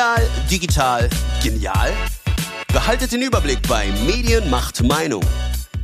Medial, 0.00 0.30
digital, 0.50 1.10
genial? 1.42 1.92
Behaltet 2.72 3.12
den 3.12 3.20
Überblick 3.20 3.58
bei 3.68 3.88
Medien 4.06 4.48
macht 4.48 4.82
Meinung, 4.82 5.22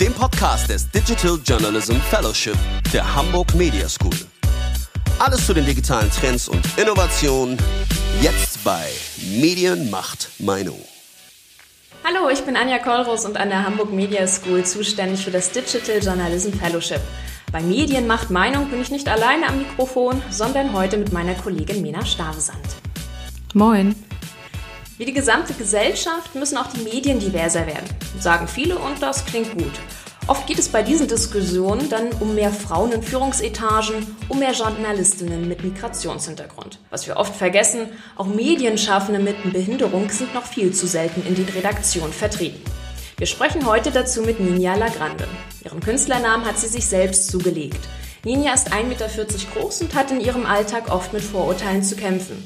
dem 0.01 0.15
Podcast 0.15 0.71
des 0.71 0.91
Digital 0.91 1.39
Journalism 1.45 1.97
Fellowship 2.09 2.57
der 2.95 3.15
Hamburg 3.15 3.55
Media 3.55 3.87
School. 3.87 4.17
Alles 5.19 5.45
zu 5.45 5.53
den 5.53 5.67
digitalen 5.67 6.11
Trends 6.11 6.49
und 6.49 6.67
Innovationen 6.79 7.59
jetzt 8.23 8.65
bei 8.65 8.87
Medien 9.39 9.91
macht 9.91 10.31
Meinung. 10.39 10.81
Hallo, 12.03 12.31
ich 12.31 12.41
bin 12.41 12.57
Anja 12.57 12.79
Kollros 12.79 13.27
und 13.27 13.37
an 13.37 13.51
der 13.51 13.67
Hamburg 13.67 13.93
Media 13.93 14.27
School 14.27 14.65
zuständig 14.65 15.27
für 15.27 15.31
das 15.31 15.51
Digital 15.51 16.03
Journalism 16.03 16.53
Fellowship. 16.53 17.03
Bei 17.53 17.61
Medien 17.61 18.07
macht 18.07 18.31
Meinung 18.31 18.71
bin 18.71 18.81
ich 18.81 18.91
nicht 18.91 19.11
alleine 19.11 19.47
am 19.47 19.59
Mikrofon, 19.59 20.23
sondern 20.31 20.73
heute 20.73 20.97
mit 20.97 21.13
meiner 21.13 21.35
Kollegin 21.35 21.83
Mena 21.83 22.03
Stavesand. 22.07 22.65
Moin. 23.53 24.06
Wie 24.99 25.05
die 25.05 25.13
gesamte 25.13 25.53
Gesellschaft 25.53 26.35
müssen 26.35 26.57
auch 26.57 26.69
die 26.69 26.81
Medien 26.81 27.19
diverser 27.19 27.67
werden, 27.67 27.87
sagen 28.19 28.49
viele 28.49 28.79
und 28.79 29.03
das 29.03 29.27
klingt 29.27 29.53
gut. 29.53 29.73
Oft 30.27 30.47
geht 30.47 30.59
es 30.59 30.71
bei 30.71 30.83
diesen 30.83 31.07
Diskussionen 31.07 31.91
dann 31.91 32.13
um 32.19 32.35
mehr 32.35 32.51
Frauen 32.51 32.93
in 32.93 33.03
Führungsetagen, 33.03 34.17
um 34.31 34.39
mehr 34.39 34.53
Journalistinnen 34.53 35.47
mit 35.47 35.63
Migrationshintergrund. 35.63 36.79
Was 36.89 37.07
wir 37.07 37.19
oft 37.19 37.37
vergessen, 37.37 37.91
auch 38.17 38.27
Medienschaffende 38.27 39.21
mit 39.21 39.53
Behinderung 39.53 40.09
sind 40.09 40.33
noch 40.33 40.47
viel 40.47 40.73
zu 40.73 40.87
selten 40.87 41.27
in 41.27 41.35
den 41.35 41.49
Redaktionen 41.51 42.15
vertreten. 42.15 42.63
Wir 43.19 43.27
sprechen 43.27 43.67
heute 43.67 43.91
dazu 43.91 44.23
mit 44.23 44.41
Ninja 44.41 44.77
Lagrande. 44.77 45.29
Ihren 45.63 45.81
Künstlernamen 45.81 46.47
hat 46.47 46.59
sie 46.59 46.69
sich 46.69 46.87
selbst 46.87 47.29
zugelegt. 47.29 47.81
Ninja 48.25 48.55
ist 48.55 48.73
1,40 48.73 48.83
Meter 48.85 49.09
groß 49.55 49.83
und 49.83 49.95
hat 49.95 50.11
in 50.11 50.21
ihrem 50.21 50.47
Alltag 50.47 50.91
oft 50.91 51.13
mit 51.13 51.23
Vorurteilen 51.23 51.83
zu 51.83 51.97
kämpfen. 51.97 52.43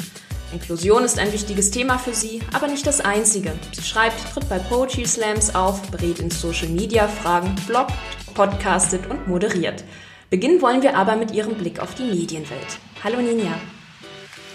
Inklusion 0.52 1.04
ist 1.04 1.18
ein 1.18 1.32
wichtiges 1.32 1.70
Thema 1.70 1.98
für 1.98 2.12
sie, 2.12 2.40
aber 2.52 2.66
nicht 2.66 2.86
das 2.86 3.00
einzige. 3.00 3.52
Sie 3.72 3.82
schreibt, 3.82 4.18
tritt 4.32 4.48
bei 4.48 4.58
Poetry 4.58 5.06
Slams 5.06 5.54
auf, 5.54 5.82
berät 5.90 6.18
in 6.18 6.30
Social 6.30 6.68
Media 6.68 7.06
Fragen, 7.06 7.54
bloggt, 7.66 7.94
podcastet 8.34 9.08
und 9.08 9.28
moderiert. 9.28 9.84
Beginnen 10.28 10.60
wollen 10.60 10.82
wir 10.82 10.96
aber 10.96 11.16
mit 11.16 11.32
ihrem 11.32 11.54
Blick 11.54 11.80
auf 11.80 11.94
die 11.94 12.04
Medienwelt. 12.04 12.78
Hallo 13.02 13.20
Ninja. 13.20 13.54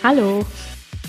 Hallo. 0.04 0.46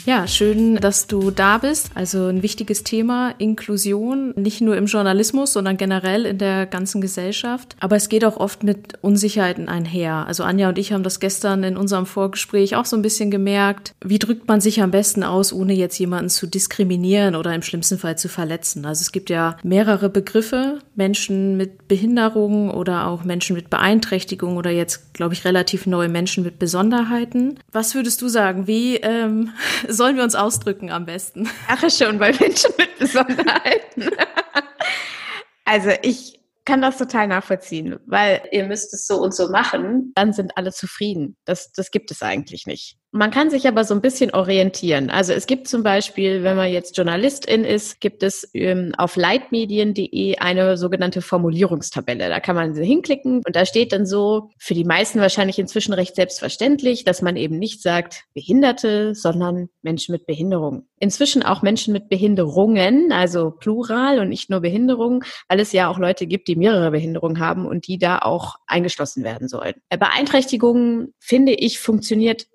Ja, 0.07 0.29
schön, 0.29 0.77
dass 0.77 1.09
du 1.09 1.33
da 1.33 1.59
bist. 1.59 1.91
Also 1.97 2.29
ein 2.29 2.45
wichtiges 2.45 2.85
Thema, 2.85 3.35
Inklusion, 3.39 4.33
nicht 4.37 4.61
nur 4.61 4.77
im 4.77 4.87
Journalismus, 4.87 5.53
sondern 5.53 5.77
generell 5.79 6.27
in 6.27 6.39
der 6.39 6.67
ganzen 6.67 7.01
Gesellschaft. 7.01 7.75
Aber 7.81 7.97
es 7.97 8.09
geht 8.09 8.25
auch 8.25 8.37
oft 8.37 8.63
mit 8.63 9.03
Unsicherheiten 9.03 9.69
einher. 9.69 10.25
Also 10.29 10.45
Anja 10.45 10.69
und 10.69 10.79
ich 10.79 10.93
haben 10.93 11.03
das 11.03 11.19
gestern 11.19 11.65
in 11.65 11.77
unserem 11.77 12.07
Vorgespräch 12.07 12.77
auch 12.77 12.85
so 12.85 12.95
ein 12.95 13.03
bisschen 13.03 13.33
gemerkt. 13.33 13.97
Wie 14.01 14.21
drückt 14.21 14.47
man 14.47 14.61
sich 14.61 14.81
am 14.81 14.93
besten 14.93 15.25
aus, 15.25 15.53
ohne 15.53 15.73
jetzt 15.73 15.99
jemanden 15.99 16.31
zu 16.31 16.47
diskriminieren 16.47 17.35
oder 17.35 17.53
im 17.53 17.63
schlimmsten 17.63 17.99
Fall 17.99 18.17
zu 18.17 18.29
verletzen? 18.29 18.87
Also 18.87 19.03
es 19.03 19.11
gibt 19.11 19.29
ja 19.29 19.57
mehrere 19.65 20.09
Begriffe, 20.09 20.79
Menschen 20.95 21.57
mit 21.57 21.89
Behinderungen 21.89 22.71
oder 22.71 23.09
auch 23.09 23.25
Menschen 23.25 23.57
mit 23.57 23.71
Beeinträchtigung 23.71 24.57
oder 24.57 24.71
jetzt, 24.71 25.15
glaube 25.15 25.35
ich, 25.35 25.45
relativ 25.45 25.85
neue 25.87 26.09
Menschen 26.09 26.45
mit 26.45 26.61
Besonderheiten. 26.61 27.59
Was 27.73 27.97
würdest 27.97 28.23
du 28.23 28.29
sagen? 28.29 28.69
Wie 28.69 28.99
ähm, 28.99 29.51
sollen 29.97 30.17
wir 30.17 30.23
uns 30.23 30.35
ausdrücken 30.35 30.91
am 30.91 31.07
besten? 31.07 31.49
Ach 31.69 31.91
schon, 31.91 32.19
bei 32.19 32.33
Menschen 32.33 32.73
mit 32.79 32.99
Besonderheiten. 32.99 34.11
also 35.65 35.91
ich 36.03 36.41
kann 36.65 36.83
das 36.83 36.99
total 36.99 37.29
nachvollziehen, 37.29 37.99
weil 38.07 38.43
ihr 38.51 38.67
müsst 38.67 38.93
es 38.93 39.07
so 39.07 39.23
und 39.23 39.35
so 39.35 39.49
machen, 39.51 40.13
dann 40.15 40.33
sind 40.33 40.57
alle 40.57 40.73
zufrieden. 40.73 41.37
Das, 41.45 41.73
das 41.73 41.91
gibt 41.91 42.11
es 42.11 42.23
eigentlich 42.23 42.67
nicht. 42.67 42.99
Man 43.13 43.31
kann 43.31 43.51
sich 43.51 43.67
aber 43.67 43.85
so 43.85 43.95
ein 43.95 44.03
bisschen 44.03 44.33
orientieren. 44.33 45.11
Also 45.11 45.33
es 45.33 45.47
gibt 45.47 45.69
zum 45.69 45.83
Beispiel, 45.83 46.43
wenn 46.43 46.57
man 46.57 46.71
jetzt 46.71 46.97
Journalistin 46.97 47.65
ist, 47.65 48.01
gibt 48.01 48.23
es 48.23 48.51
ähm, 48.53 48.93
auf 48.99 49.17
leitmedien.de 49.17 50.37
eine 50.37 50.77
sogenannte 50.77 51.23
Formulierungstabelle. 51.23 52.29
Da 52.29 52.41
kann 52.41 52.57
man 52.57 52.75
hinklicken 52.75 53.43
und 53.47 53.57
da 53.57 53.65
steht 53.65 53.93
dann 53.93 54.07
so, 54.07 54.51
für 54.59 54.75
die 54.75 54.85
meisten 54.85 55.21
wahrscheinlich 55.21 55.59
inzwischen 55.59 55.95
recht 55.95 56.15
selbstverständlich, 56.17 57.05
dass 57.05 57.23
man 57.23 57.37
eben 57.37 57.59
nicht 57.59 57.81
sagt 57.81 58.25
Behinderte, 58.35 59.15
sondern 59.15 59.71
Menschen 59.83 60.13
mit 60.13 60.27
Behinderung. 60.27 60.87
Inzwischen 60.99 61.43
auch 61.43 61.63
Menschen 61.63 61.93
mit 61.93 62.09
Behinderungen, 62.09 63.13
also 63.13 63.51
plural 63.51 64.19
und 64.19 64.29
nicht 64.29 64.51
nur 64.51 64.61
Behinderung, 64.61 65.25
weil 65.49 65.61
es 65.61 65.73
ja 65.73 65.89
auch 65.89 65.99
Leute 65.99 66.27
gibt, 66.27 66.49
die 66.49 66.57
mehrere 66.57 66.91
Behinderungen 66.91 67.39
haben 67.39 67.67
und 67.67 67.87
die 67.87 67.99
da 67.99 68.19
auch 68.19 68.57
eingeschlossen 68.67 69.25
werden 69.25 69.49
sollen. 69.49 69.75
Beeinträchtigungen, 69.89 71.15
finde 71.19 71.53
ich, 71.53 71.79
funktioniert 71.79 72.47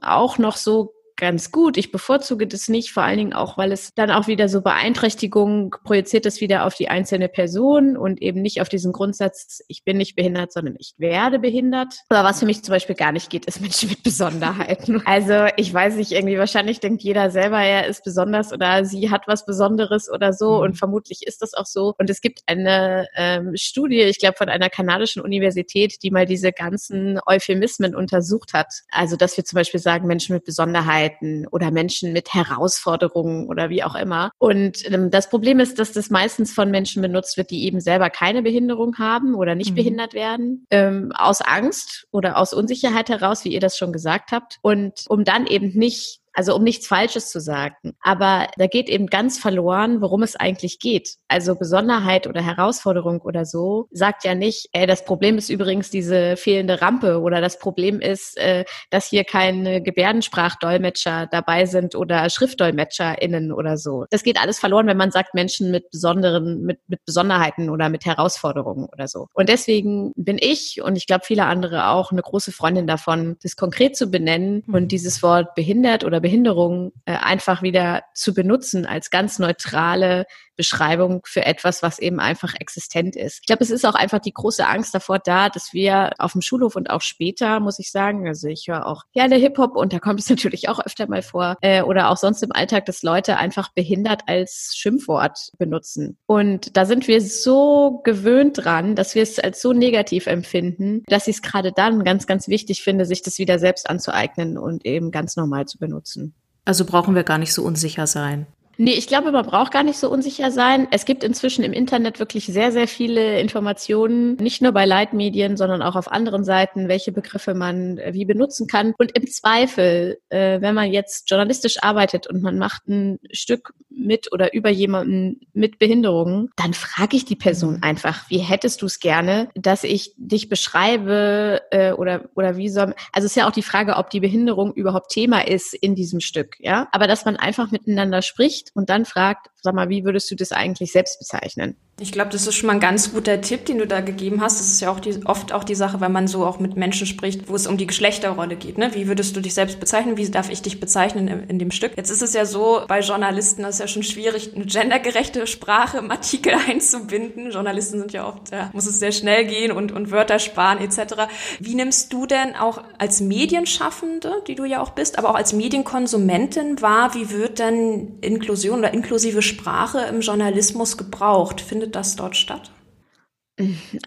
auch 0.00 0.38
noch 0.38 0.56
so 0.56 0.94
ganz 1.22 1.52
gut. 1.52 1.76
Ich 1.76 1.92
bevorzuge 1.92 2.48
das 2.48 2.68
nicht, 2.68 2.90
vor 2.90 3.04
allen 3.04 3.16
Dingen 3.16 3.32
auch, 3.32 3.56
weil 3.56 3.70
es 3.70 3.94
dann 3.94 4.10
auch 4.10 4.26
wieder 4.26 4.48
so 4.48 4.60
Beeinträchtigungen 4.60 5.70
projiziert 5.70 6.26
es 6.26 6.40
wieder 6.40 6.66
auf 6.66 6.74
die 6.74 6.88
einzelne 6.88 7.28
Person 7.28 7.96
und 7.96 8.20
eben 8.20 8.42
nicht 8.42 8.60
auf 8.60 8.68
diesen 8.68 8.92
Grundsatz, 8.92 9.62
ich 9.68 9.84
bin 9.84 9.98
nicht 9.98 10.16
behindert, 10.16 10.52
sondern 10.52 10.74
ich 10.80 10.94
werde 10.98 11.38
behindert. 11.38 11.94
Aber 12.08 12.28
was 12.28 12.40
für 12.40 12.46
mich 12.46 12.64
zum 12.64 12.72
Beispiel 12.72 12.96
gar 12.96 13.12
nicht 13.12 13.30
geht, 13.30 13.46
ist 13.46 13.60
Menschen 13.60 13.88
mit 13.88 14.02
Besonderheiten. 14.02 15.00
Also 15.12 15.46
ich 15.56 15.72
weiß 15.72 15.96
nicht, 15.96 16.12
irgendwie 16.12 16.38
wahrscheinlich 16.38 16.80
denkt 16.80 17.02
jeder 17.02 17.30
selber, 17.30 17.60
er 17.60 17.86
ist 17.86 18.02
besonders 18.02 18.52
oder 18.52 18.84
sie 18.84 19.10
hat 19.10 19.28
was 19.28 19.44
Besonderes 19.44 20.10
oder 20.10 20.32
so 20.32 20.56
mhm. 20.56 20.62
und 20.62 20.74
vermutlich 20.78 21.26
ist 21.26 21.42
das 21.42 21.52
auch 21.54 21.66
so. 21.66 21.94
Und 21.98 22.08
es 22.08 22.20
gibt 22.20 22.40
eine 22.46 23.06
ähm, 23.14 23.52
Studie, 23.54 24.00
ich 24.00 24.18
glaube 24.18 24.36
von 24.38 24.48
einer 24.48 24.70
kanadischen 24.70 25.22
Universität, 25.22 26.02
die 26.02 26.10
mal 26.10 26.24
diese 26.24 26.50
ganzen 26.50 27.20
Euphemismen 27.26 27.94
untersucht 27.94 28.54
hat. 28.54 28.72
Also 28.90 29.16
dass 29.16 29.36
wir 29.36 29.44
zum 29.44 29.56
Beispiel 29.56 29.80
sagen, 29.80 30.06
Menschen 30.06 30.34
mit 30.34 30.44
Besonderheiten 30.44 31.11
Krankheiten 31.12 31.46
oder 31.48 31.70
Menschen 31.70 32.12
mit 32.12 32.32
Herausforderungen 32.34 33.48
oder 33.48 33.70
wie 33.70 33.82
auch 33.82 33.94
immer. 33.94 34.32
Und 34.38 34.90
ähm, 34.90 35.10
das 35.10 35.28
Problem 35.28 35.60
ist, 35.60 35.78
dass 35.78 35.92
das 35.92 36.10
meistens 36.10 36.52
von 36.52 36.70
Menschen 36.70 37.02
benutzt 37.02 37.36
wird, 37.36 37.50
die 37.50 37.64
eben 37.64 37.80
selber 37.80 38.10
keine 38.10 38.42
Behinderung 38.42 38.98
haben 38.98 39.34
oder 39.34 39.54
nicht 39.54 39.72
mhm. 39.72 39.76
behindert 39.76 40.14
werden, 40.14 40.66
ähm, 40.70 41.12
aus 41.14 41.40
Angst 41.40 42.06
oder 42.10 42.36
aus 42.36 42.52
Unsicherheit 42.52 43.08
heraus, 43.08 43.44
wie 43.44 43.52
ihr 43.52 43.60
das 43.60 43.76
schon 43.76 43.92
gesagt 43.92 44.32
habt. 44.32 44.58
Und 44.62 45.04
um 45.08 45.24
dann 45.24 45.46
eben 45.46 45.76
nicht 45.76 46.21
also 46.32 46.54
um 46.54 46.62
nichts 46.62 46.86
Falsches 46.86 47.30
zu 47.30 47.40
sagen. 47.40 47.94
Aber 48.00 48.48
da 48.56 48.66
geht 48.66 48.88
eben 48.88 49.06
ganz 49.06 49.38
verloren, 49.38 50.00
worum 50.00 50.22
es 50.22 50.36
eigentlich 50.36 50.78
geht. 50.78 51.16
Also 51.28 51.54
Besonderheit 51.54 52.26
oder 52.26 52.42
Herausforderung 52.42 53.20
oder 53.20 53.44
so 53.44 53.88
sagt 53.90 54.24
ja 54.24 54.34
nicht, 54.34 54.68
ey, 54.72 54.86
das 54.86 55.04
Problem 55.04 55.38
ist 55.38 55.50
übrigens 55.50 55.90
diese 55.90 56.36
fehlende 56.36 56.80
Rampe 56.80 57.20
oder 57.20 57.40
das 57.40 57.58
Problem 57.58 58.00
ist, 58.00 58.38
äh, 58.38 58.64
dass 58.90 59.06
hier 59.06 59.24
keine 59.24 59.82
Gebärdensprachdolmetscher 59.82 61.28
dabei 61.30 61.66
sind 61.66 61.94
oder 61.94 62.28
SchriftdolmetscherInnen 62.28 63.52
oder 63.52 63.76
so. 63.76 64.06
Das 64.10 64.22
geht 64.22 64.40
alles 64.40 64.58
verloren, 64.58 64.86
wenn 64.86 64.96
man 64.96 65.10
sagt 65.10 65.34
Menschen 65.34 65.70
mit 65.70 65.90
besonderen, 65.90 66.62
mit, 66.62 66.80
mit 66.86 67.04
Besonderheiten 67.04 67.68
oder 67.68 67.88
mit 67.88 68.06
Herausforderungen 68.06 68.88
oder 68.92 69.08
so. 69.08 69.26
Und 69.34 69.48
deswegen 69.48 70.12
bin 70.16 70.38
ich 70.40 70.80
und 70.82 70.96
ich 70.96 71.06
glaube 71.06 71.24
viele 71.24 71.44
andere 71.44 71.88
auch 71.88 72.12
eine 72.12 72.22
große 72.22 72.52
Freundin 72.52 72.86
davon, 72.86 73.36
das 73.42 73.56
konkret 73.56 73.96
zu 73.96 74.10
benennen 74.10 74.62
und 74.66 74.92
dieses 74.92 75.22
Wort 75.22 75.54
behindert 75.54 76.04
oder 76.04 76.21
Behinderung 76.22 76.92
äh, 77.04 77.12
einfach 77.12 77.62
wieder 77.62 78.02
zu 78.14 78.32
benutzen 78.32 78.86
als 78.86 79.10
ganz 79.10 79.38
neutrale 79.38 80.24
Beschreibung 80.56 81.22
für 81.24 81.44
etwas, 81.44 81.82
was 81.82 81.98
eben 81.98 82.20
einfach 82.20 82.54
existent 82.58 83.16
ist. 83.16 83.38
Ich 83.40 83.46
glaube, 83.46 83.64
es 83.64 83.70
ist 83.70 83.84
auch 83.86 83.94
einfach 83.94 84.18
die 84.18 84.32
große 84.32 84.66
Angst 84.66 84.94
davor 84.94 85.18
da, 85.18 85.48
dass 85.48 85.72
wir 85.72 86.12
auf 86.18 86.32
dem 86.32 86.42
Schulhof 86.42 86.76
und 86.76 86.90
auch 86.90 87.00
später, 87.00 87.60
muss 87.60 87.78
ich 87.78 87.90
sagen, 87.90 88.26
also 88.26 88.48
ich 88.48 88.66
höre 88.68 88.86
auch 88.86 89.04
gerne 89.12 89.36
Hip-Hop 89.36 89.76
und 89.76 89.92
da 89.92 89.98
kommt 89.98 90.20
es 90.20 90.30
natürlich 90.30 90.68
auch 90.68 90.78
öfter 90.84 91.08
mal 91.08 91.22
vor, 91.22 91.56
äh, 91.60 91.82
oder 91.82 92.10
auch 92.10 92.16
sonst 92.16 92.42
im 92.42 92.52
Alltag, 92.52 92.86
dass 92.86 93.02
Leute 93.02 93.36
einfach 93.36 93.72
behindert 93.72 94.22
als 94.26 94.72
Schimpfwort 94.76 95.50
benutzen. 95.58 96.18
Und 96.26 96.76
da 96.76 96.84
sind 96.84 97.08
wir 97.08 97.20
so 97.20 98.00
gewöhnt 98.04 98.64
dran, 98.64 98.94
dass 98.94 99.14
wir 99.14 99.22
es 99.22 99.38
als 99.38 99.62
so 99.62 99.72
negativ 99.72 100.26
empfinden, 100.26 101.02
dass 101.06 101.28
ich 101.28 101.36
es 101.36 101.42
gerade 101.42 101.72
dann 101.72 102.04
ganz, 102.04 102.26
ganz 102.26 102.48
wichtig 102.48 102.82
finde, 102.82 103.06
sich 103.06 103.22
das 103.22 103.38
wieder 103.38 103.58
selbst 103.58 103.88
anzueignen 103.88 104.58
und 104.58 104.84
eben 104.84 105.10
ganz 105.10 105.36
normal 105.36 105.66
zu 105.66 105.78
benutzen. 105.78 106.34
Also 106.64 106.84
brauchen 106.84 107.14
wir 107.14 107.24
gar 107.24 107.38
nicht 107.38 107.52
so 107.52 107.62
unsicher 107.62 108.06
sein. 108.06 108.46
Nee, 108.82 108.94
ich 108.94 109.06
glaube, 109.06 109.30
man 109.30 109.46
braucht 109.46 109.70
gar 109.70 109.84
nicht 109.84 109.96
so 109.96 110.10
unsicher 110.10 110.50
sein. 110.50 110.88
Es 110.90 111.04
gibt 111.04 111.22
inzwischen 111.22 111.62
im 111.62 111.72
Internet 111.72 112.18
wirklich 112.18 112.46
sehr, 112.46 112.72
sehr 112.72 112.88
viele 112.88 113.38
Informationen, 113.38 114.34
nicht 114.38 114.60
nur 114.60 114.72
bei 114.72 114.86
Leitmedien, 114.86 115.56
sondern 115.56 115.82
auch 115.82 115.94
auf 115.94 116.10
anderen 116.10 116.42
Seiten, 116.42 116.88
welche 116.88 117.12
Begriffe 117.12 117.54
man 117.54 117.98
äh, 117.98 118.12
wie 118.12 118.24
benutzen 118.24 118.66
kann. 118.66 118.92
Und 118.98 119.16
im 119.16 119.28
Zweifel, 119.28 120.18
äh, 120.30 120.60
wenn 120.60 120.74
man 120.74 120.90
jetzt 120.90 121.30
journalistisch 121.30 121.80
arbeitet 121.80 122.26
und 122.26 122.42
man 122.42 122.58
macht 122.58 122.88
ein 122.88 123.20
Stück 123.30 123.72
mit 123.88 124.32
oder 124.32 124.52
über 124.52 124.70
jemanden 124.70 125.40
mit 125.52 125.78
Behinderungen, 125.78 126.50
dann 126.56 126.74
frage 126.74 127.16
ich 127.16 127.24
die 127.24 127.36
Person 127.36 127.74
mhm. 127.74 127.82
einfach, 127.82 128.28
wie 128.30 128.38
hättest 128.38 128.82
du 128.82 128.86
es 128.86 128.98
gerne, 128.98 129.48
dass 129.54 129.84
ich 129.84 130.12
dich 130.16 130.48
beschreibe 130.48 131.60
äh, 131.70 131.92
oder, 131.92 132.30
oder 132.34 132.56
wie 132.56 132.68
soll, 132.68 132.94
also 133.12 133.26
es 133.26 133.32
ist 133.32 133.36
ja 133.36 133.46
auch 133.46 133.52
die 133.52 133.62
Frage, 133.62 133.96
ob 133.96 134.10
die 134.10 134.20
Behinderung 134.20 134.72
überhaupt 134.72 135.12
Thema 135.12 135.46
ist 135.46 135.72
in 135.74 135.94
diesem 135.94 136.18
Stück, 136.18 136.56
ja. 136.58 136.88
Aber 136.90 137.06
dass 137.06 137.24
man 137.24 137.36
einfach 137.36 137.70
miteinander 137.70 138.22
spricht, 138.22 138.71
und 138.74 138.90
dann 138.90 139.04
fragt, 139.04 139.48
Sag 139.64 139.74
mal, 139.74 139.88
wie 139.88 140.04
würdest 140.04 140.28
du 140.28 140.34
das 140.34 140.50
eigentlich 140.50 140.90
selbst 140.90 141.20
bezeichnen? 141.20 141.76
Ich 142.00 142.10
glaube, 142.10 142.30
das 142.30 142.48
ist 142.48 142.56
schon 142.56 142.66
mal 142.66 142.72
ein 142.72 142.80
ganz 142.80 143.12
guter 143.12 143.40
Tipp, 143.40 143.64
den 143.66 143.78
du 143.78 143.86
da 143.86 144.00
gegeben 144.00 144.40
hast. 144.40 144.58
Das 144.58 144.66
ist 144.66 144.80
ja 144.80 144.90
auch 144.90 144.98
die, 144.98 145.24
oft 145.24 145.52
auch 145.52 145.62
die 145.62 145.76
Sache, 145.76 146.00
wenn 146.00 146.10
man 146.10 146.26
so 146.26 146.44
auch 146.44 146.58
mit 146.58 146.76
Menschen 146.76 147.06
spricht, 147.06 147.48
wo 147.48 147.54
es 147.54 147.68
um 147.68 147.76
die 147.76 147.86
Geschlechterrolle 147.86 148.56
geht. 148.56 148.76
Ne? 148.76 148.90
Wie 148.94 149.06
würdest 149.06 149.36
du 149.36 149.40
dich 149.40 149.54
selbst 149.54 149.78
bezeichnen? 149.78 150.16
Wie 150.16 150.28
darf 150.28 150.50
ich 150.50 150.62
dich 150.62 150.80
bezeichnen 150.80 151.28
in, 151.28 151.48
in 151.48 151.58
dem 151.60 151.70
Stück? 151.70 151.92
Jetzt 151.96 152.10
ist 152.10 152.22
es 152.22 152.32
ja 152.32 152.44
so, 152.44 152.80
bei 152.88 153.00
Journalisten 153.00 153.62
ist 153.62 153.74
es 153.74 153.78
ja 153.78 153.86
schon 153.86 154.02
schwierig, 154.02 154.52
eine 154.56 154.64
gendergerechte 154.64 155.46
Sprache 155.46 155.98
im 155.98 156.10
Artikel 156.10 156.54
einzubinden. 156.68 157.52
Journalisten 157.52 158.00
sind 158.00 158.12
ja 158.12 158.26
oft, 158.26 158.50
ja, 158.50 158.70
muss 158.72 158.86
es 158.86 158.98
sehr 158.98 159.12
schnell 159.12 159.44
gehen 159.44 159.70
und, 159.70 159.92
und 159.92 160.10
Wörter 160.10 160.40
sparen 160.40 160.78
etc. 160.78 161.28
Wie 161.60 161.76
nimmst 161.76 162.12
du 162.12 162.26
denn 162.26 162.56
auch 162.56 162.82
als 162.98 163.20
Medienschaffende, 163.20 164.42
die 164.48 164.56
du 164.56 164.64
ja 164.64 164.82
auch 164.82 164.90
bist, 164.90 165.18
aber 165.18 165.30
auch 165.30 165.36
als 165.36 165.52
Medienkonsumentin 165.52 166.80
wahr, 166.82 167.14
wie 167.14 167.30
wird 167.30 167.60
denn 167.60 168.18
Inklusion 168.22 168.80
oder 168.80 168.92
inklusive 168.92 169.40
Sprache 169.52 170.00
im 170.10 170.20
Journalismus 170.20 170.96
gebraucht? 170.96 171.60
Findet 171.60 171.94
das 171.94 172.16
dort 172.16 172.36
statt? 172.36 172.70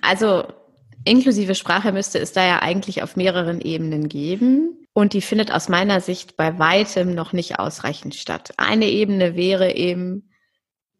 Also 0.01 0.43
inklusive 1.05 1.55
Sprache 1.55 1.91
müsste 1.91 2.19
es 2.19 2.33
da 2.33 2.45
ja 2.45 2.61
eigentlich 2.61 3.03
auf 3.03 3.15
mehreren 3.15 3.61
Ebenen 3.61 4.09
geben. 4.09 4.87
Und 4.93 5.13
die 5.13 5.21
findet 5.21 5.51
aus 5.51 5.69
meiner 5.69 5.99
Sicht 6.01 6.37
bei 6.37 6.57
weitem 6.57 7.13
noch 7.13 7.33
nicht 7.33 7.59
ausreichend 7.59 8.15
statt. 8.15 8.53
Eine 8.57 8.85
Ebene 8.85 9.35
wäre 9.35 9.75
eben 9.75 10.29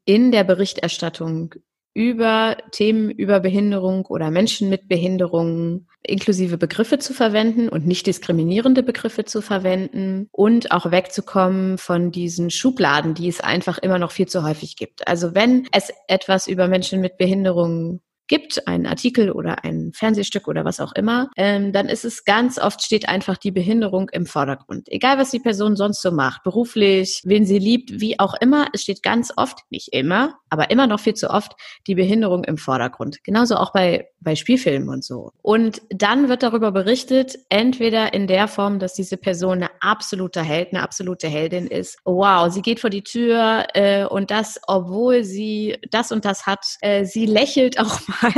in 0.05 0.31
der 0.31 0.43
Berichterstattung 0.43 1.55
über 1.95 2.57
Themen 2.71 3.09
über 3.09 3.39
Behinderung 3.39 4.05
oder 4.05 4.29
Menschen 4.29 4.69
mit 4.69 4.89
Behinderungen 4.89 5.87
inklusive 6.03 6.57
Begriffe 6.57 6.99
zu 6.99 7.13
verwenden 7.13 7.69
und 7.69 7.87
nicht 7.87 8.05
diskriminierende 8.05 8.83
Begriffe 8.83 9.23
zu 9.25 9.41
verwenden 9.41 10.27
und 10.31 10.71
auch 10.71 10.91
wegzukommen 10.91 11.77
von 11.77 12.11
diesen 12.11 12.51
Schubladen, 12.51 13.13
die 13.13 13.29
es 13.29 13.39
einfach 13.39 13.77
immer 13.77 13.97
noch 13.97 14.11
viel 14.11 14.27
zu 14.27 14.43
häufig 14.43 14.75
gibt. 14.75 15.07
Also 15.07 15.33
wenn 15.33 15.67
es 15.71 15.91
etwas 16.07 16.47
über 16.47 16.67
Menschen 16.67 16.99
mit 16.99 17.17
Behinderungen 17.17 18.01
gibt, 18.27 18.67
einen 18.67 18.85
Artikel 18.85 19.31
oder 19.31 19.63
ein 19.63 19.91
Fernsehstück 19.93 20.47
oder 20.47 20.65
was 20.65 20.79
auch 20.79 20.93
immer, 20.93 21.29
ähm, 21.37 21.71
dann 21.71 21.87
ist 21.87 22.05
es 22.05 22.25
ganz 22.25 22.57
oft 22.57 22.81
steht 22.81 23.07
einfach 23.07 23.37
die 23.37 23.51
Behinderung 23.51 24.09
im 24.09 24.25
Vordergrund. 24.25 24.87
Egal 24.89 25.17
was 25.17 25.31
die 25.31 25.39
Person 25.39 25.75
sonst 25.75 26.01
so 26.01 26.11
macht, 26.11 26.43
beruflich, 26.43 27.21
wen 27.25 27.45
sie 27.45 27.59
liebt, 27.59 27.99
wie 27.99 28.19
auch 28.19 28.33
immer, 28.39 28.67
es 28.73 28.83
steht 28.83 29.03
ganz 29.03 29.31
oft, 29.35 29.59
nicht 29.69 29.93
immer, 29.93 30.35
aber 30.49 30.71
immer 30.71 30.87
noch 30.87 30.99
viel 30.99 31.13
zu 31.13 31.29
oft 31.29 31.53
die 31.87 31.95
Behinderung 31.95 32.43
im 32.43 32.57
Vordergrund. 32.57 33.23
Genauso 33.23 33.55
auch 33.55 33.73
bei, 33.73 34.07
bei 34.21 34.35
Spielfilmen 34.35 34.89
und 34.89 35.03
so. 35.03 35.31
Und 35.41 35.81
dann 35.89 36.29
wird 36.29 36.43
darüber 36.43 36.71
berichtet, 36.71 37.37
entweder 37.49 38.13
in 38.13 38.27
der 38.27 38.47
Form, 38.47 38.79
dass 38.79 38.93
diese 38.93 39.17
Person 39.17 39.57
eine 39.57 39.69
absolute 39.81 40.41
Held, 40.41 40.73
eine 40.73 40.83
absolute 40.83 41.27
Heldin 41.27 41.67
ist. 41.67 41.97
Wow, 42.05 42.51
sie 42.51 42.61
geht 42.61 42.79
vor 42.79 42.89
die 42.89 43.03
Tür 43.03 43.65
äh, 43.73 44.05
und 44.05 44.31
das, 44.31 44.59
obwohl 44.67 45.23
sie 45.23 45.77
das 45.91 46.11
und 46.11 46.25
das 46.25 46.45
hat, 46.45 46.65
äh, 46.81 47.05
sie 47.05 47.25
lächelt 47.25 47.79
auch 47.79 47.99
mal. 48.07 48.14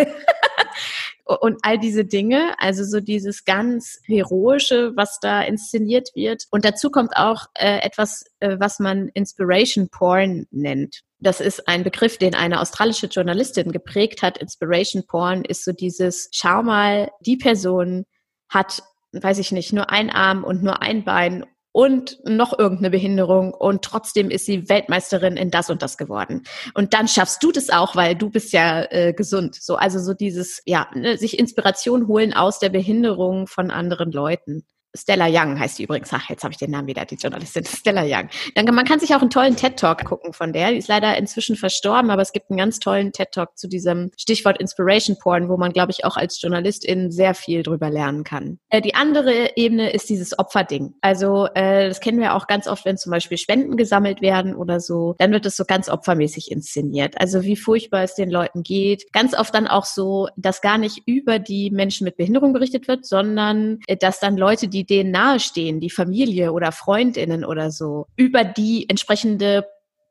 und 1.26 1.58
all 1.62 1.78
diese 1.78 2.06
Dinge, 2.06 2.56
also 2.58 2.84
so 2.84 3.00
dieses 3.00 3.46
ganz 3.46 4.00
heroische, 4.06 4.94
was 4.96 5.20
da 5.20 5.42
inszeniert 5.42 6.10
wird. 6.16 6.44
Und 6.52 6.66
dazu 6.66 6.90
kommt 6.90 7.16
auch 7.16 7.48
äh, 7.54 7.80
etwas, 7.80 8.26
äh, 8.40 8.58
was 8.60 8.80
man 8.80 9.10
Inspiration 9.10 9.90
Porn 9.90 10.48
nennt. 10.52 11.02
Das 11.20 11.42
ist 11.42 11.68
ein 11.68 11.84
Begriff, 11.84 12.18
den 12.18 12.36
eine 12.36 12.62
australische 12.62 13.08
Journalistin 13.08 13.72
geprägt 13.72 14.22
hat. 14.22 14.38
Inspiration 14.38 15.06
Porn 15.06 15.44
ist 15.44 15.66
so 15.66 15.72
dieses, 15.72 16.30
schau 16.32 16.64
mal, 16.64 17.12
die 17.22 17.38
Person 17.38 18.06
hat, 18.50 18.84
weiß 19.12 19.40
ich 19.40 19.52
nicht, 19.52 19.74
nur 19.74 19.90
ein 19.90 20.10
Arm 20.10 20.44
und 20.44 20.64
nur 20.64 20.82
ein 20.82 21.04
Bein 21.04 21.46
und 21.78 22.18
noch 22.26 22.58
irgendeine 22.58 22.90
Behinderung 22.90 23.54
und 23.54 23.84
trotzdem 23.84 24.32
ist 24.32 24.48
sie 24.48 24.68
Weltmeisterin 24.68 25.38
in 25.38 25.52
das 25.52 25.70
und 25.70 25.84
das 25.84 26.00
geworden. 26.00 26.42
Und 26.74 26.96
dann 26.96 27.08
schaffst 27.08 27.44
du 27.44 27.52
das 27.52 27.70
auch, 27.70 27.96
weil 27.96 28.16
du 28.16 28.32
bist 28.32 28.52
ja 28.52 28.84
äh, 28.90 29.14
gesund. 29.14 29.54
So, 29.62 29.76
also 29.76 30.00
so 30.00 30.16
dieses, 30.16 30.64
ja, 30.66 30.88
ne, 30.96 31.20
sich 31.20 31.38
Inspiration 31.38 32.08
holen 32.08 32.34
aus 32.34 32.58
der 32.58 32.70
Behinderung 32.70 33.46
von 33.46 33.70
anderen 33.70 34.12
Leuten. 34.12 34.66
Stella 34.96 35.28
Young 35.30 35.60
heißt 35.60 35.80
die 35.80 35.84
übrigens. 35.84 36.10
Ach, 36.12 36.30
jetzt 36.30 36.44
habe 36.44 36.52
ich 36.52 36.58
den 36.58 36.72
Namen 36.72 36.88
wieder, 36.88 37.06
die 37.06 37.16
Journalistin 37.16 37.66
Stella 37.68 38.04
Young. 38.04 38.30
Dann, 38.56 38.66
man 38.74 38.86
kann 38.86 39.00
sich 39.00 39.14
auch 39.16 39.22
einen 39.22 39.30
tollen 39.30 39.56
TED-Talk 39.56 40.06
gucken 40.06 40.34
von 40.34 40.54
der. 40.54 40.72
Die 40.72 40.78
ist 40.78 40.88
leider 40.88 41.18
inzwischen 41.18 41.56
verstorben, 41.56 42.10
aber 42.10 42.22
es 42.22 42.32
gibt 42.32 42.50
einen 42.50 42.58
ganz 42.58 42.80
tollen 42.80 43.12
TED-Talk 43.12 43.58
zu 43.58 43.68
diesem 43.68 44.12
Stichwort 44.18 44.60
Inspiration 44.60 45.18
Porn, 45.20 45.50
wo 45.50 45.58
man, 45.58 45.74
glaube 45.74 45.92
ich, 45.92 46.06
auch 46.06 46.18
als 46.18 46.42
Journalistin 46.42 47.12
sehr 47.12 47.34
viel 47.34 47.64
drüber 47.64 47.90
lernen 47.90 48.24
kann. 48.24 48.60
Äh, 48.70 48.82
die 48.82 48.96
andere 48.96 49.56
Ebene 49.56 49.92
ist 49.92 50.10
dieses 50.10 50.38
Opferding. 50.38 50.94
Also 51.02 51.48
äh, 51.54 51.88
das 51.88 52.00
kennen 52.00 52.20
wir 52.20 52.36
auch 52.36 52.48
ganz 52.48 52.68
oft, 52.68 52.86
wenn 52.86 52.98
zum 52.98 53.12
Beispiel 53.12 53.38
Spenden 53.38 53.78
gesammelt 53.78 54.22
werden 54.22 54.56
oder 54.56 54.80
so. 54.80 55.16
Dann 55.20 55.32
wird 55.32 55.46
es 55.46 55.56
so 55.56 55.66
ganz 55.66 55.90
opfermäßig 55.90 56.52
inszeniert. 56.52 57.20
Also 57.20 57.44
wie 57.44 57.56
furchtbar 57.56 58.04
es 58.04 58.16
den 58.16 58.30
Leuten 58.30 58.64
geht. 58.64 59.12
Ganz 59.14 59.38
oft 59.38 59.54
dann 59.54 59.68
auch 59.68 59.86
so, 59.86 60.28
dass 60.36 60.62
gar 60.62 60.78
nicht 60.78 61.04
über 61.06 61.40
die 61.40 61.70
Menschen 61.72 62.06
mit 62.06 62.18
Behinderung 62.18 62.54
berichtet 62.54 62.88
wird, 62.88 63.06
sondern 63.06 63.80
äh, 63.88 63.98
dass 63.98 64.20
dann 64.20 64.38
Leute, 64.38 64.68
die 64.68 64.77
denen 64.86 65.12
nahestehen, 65.12 65.80
die 65.80 65.90
Familie 65.90 66.52
oder 66.52 66.72
Freundinnen 66.72 67.46
oder 67.46 67.72
so, 67.72 68.08
über 68.16 68.44
die 68.44 68.90
entsprechende 68.90 69.66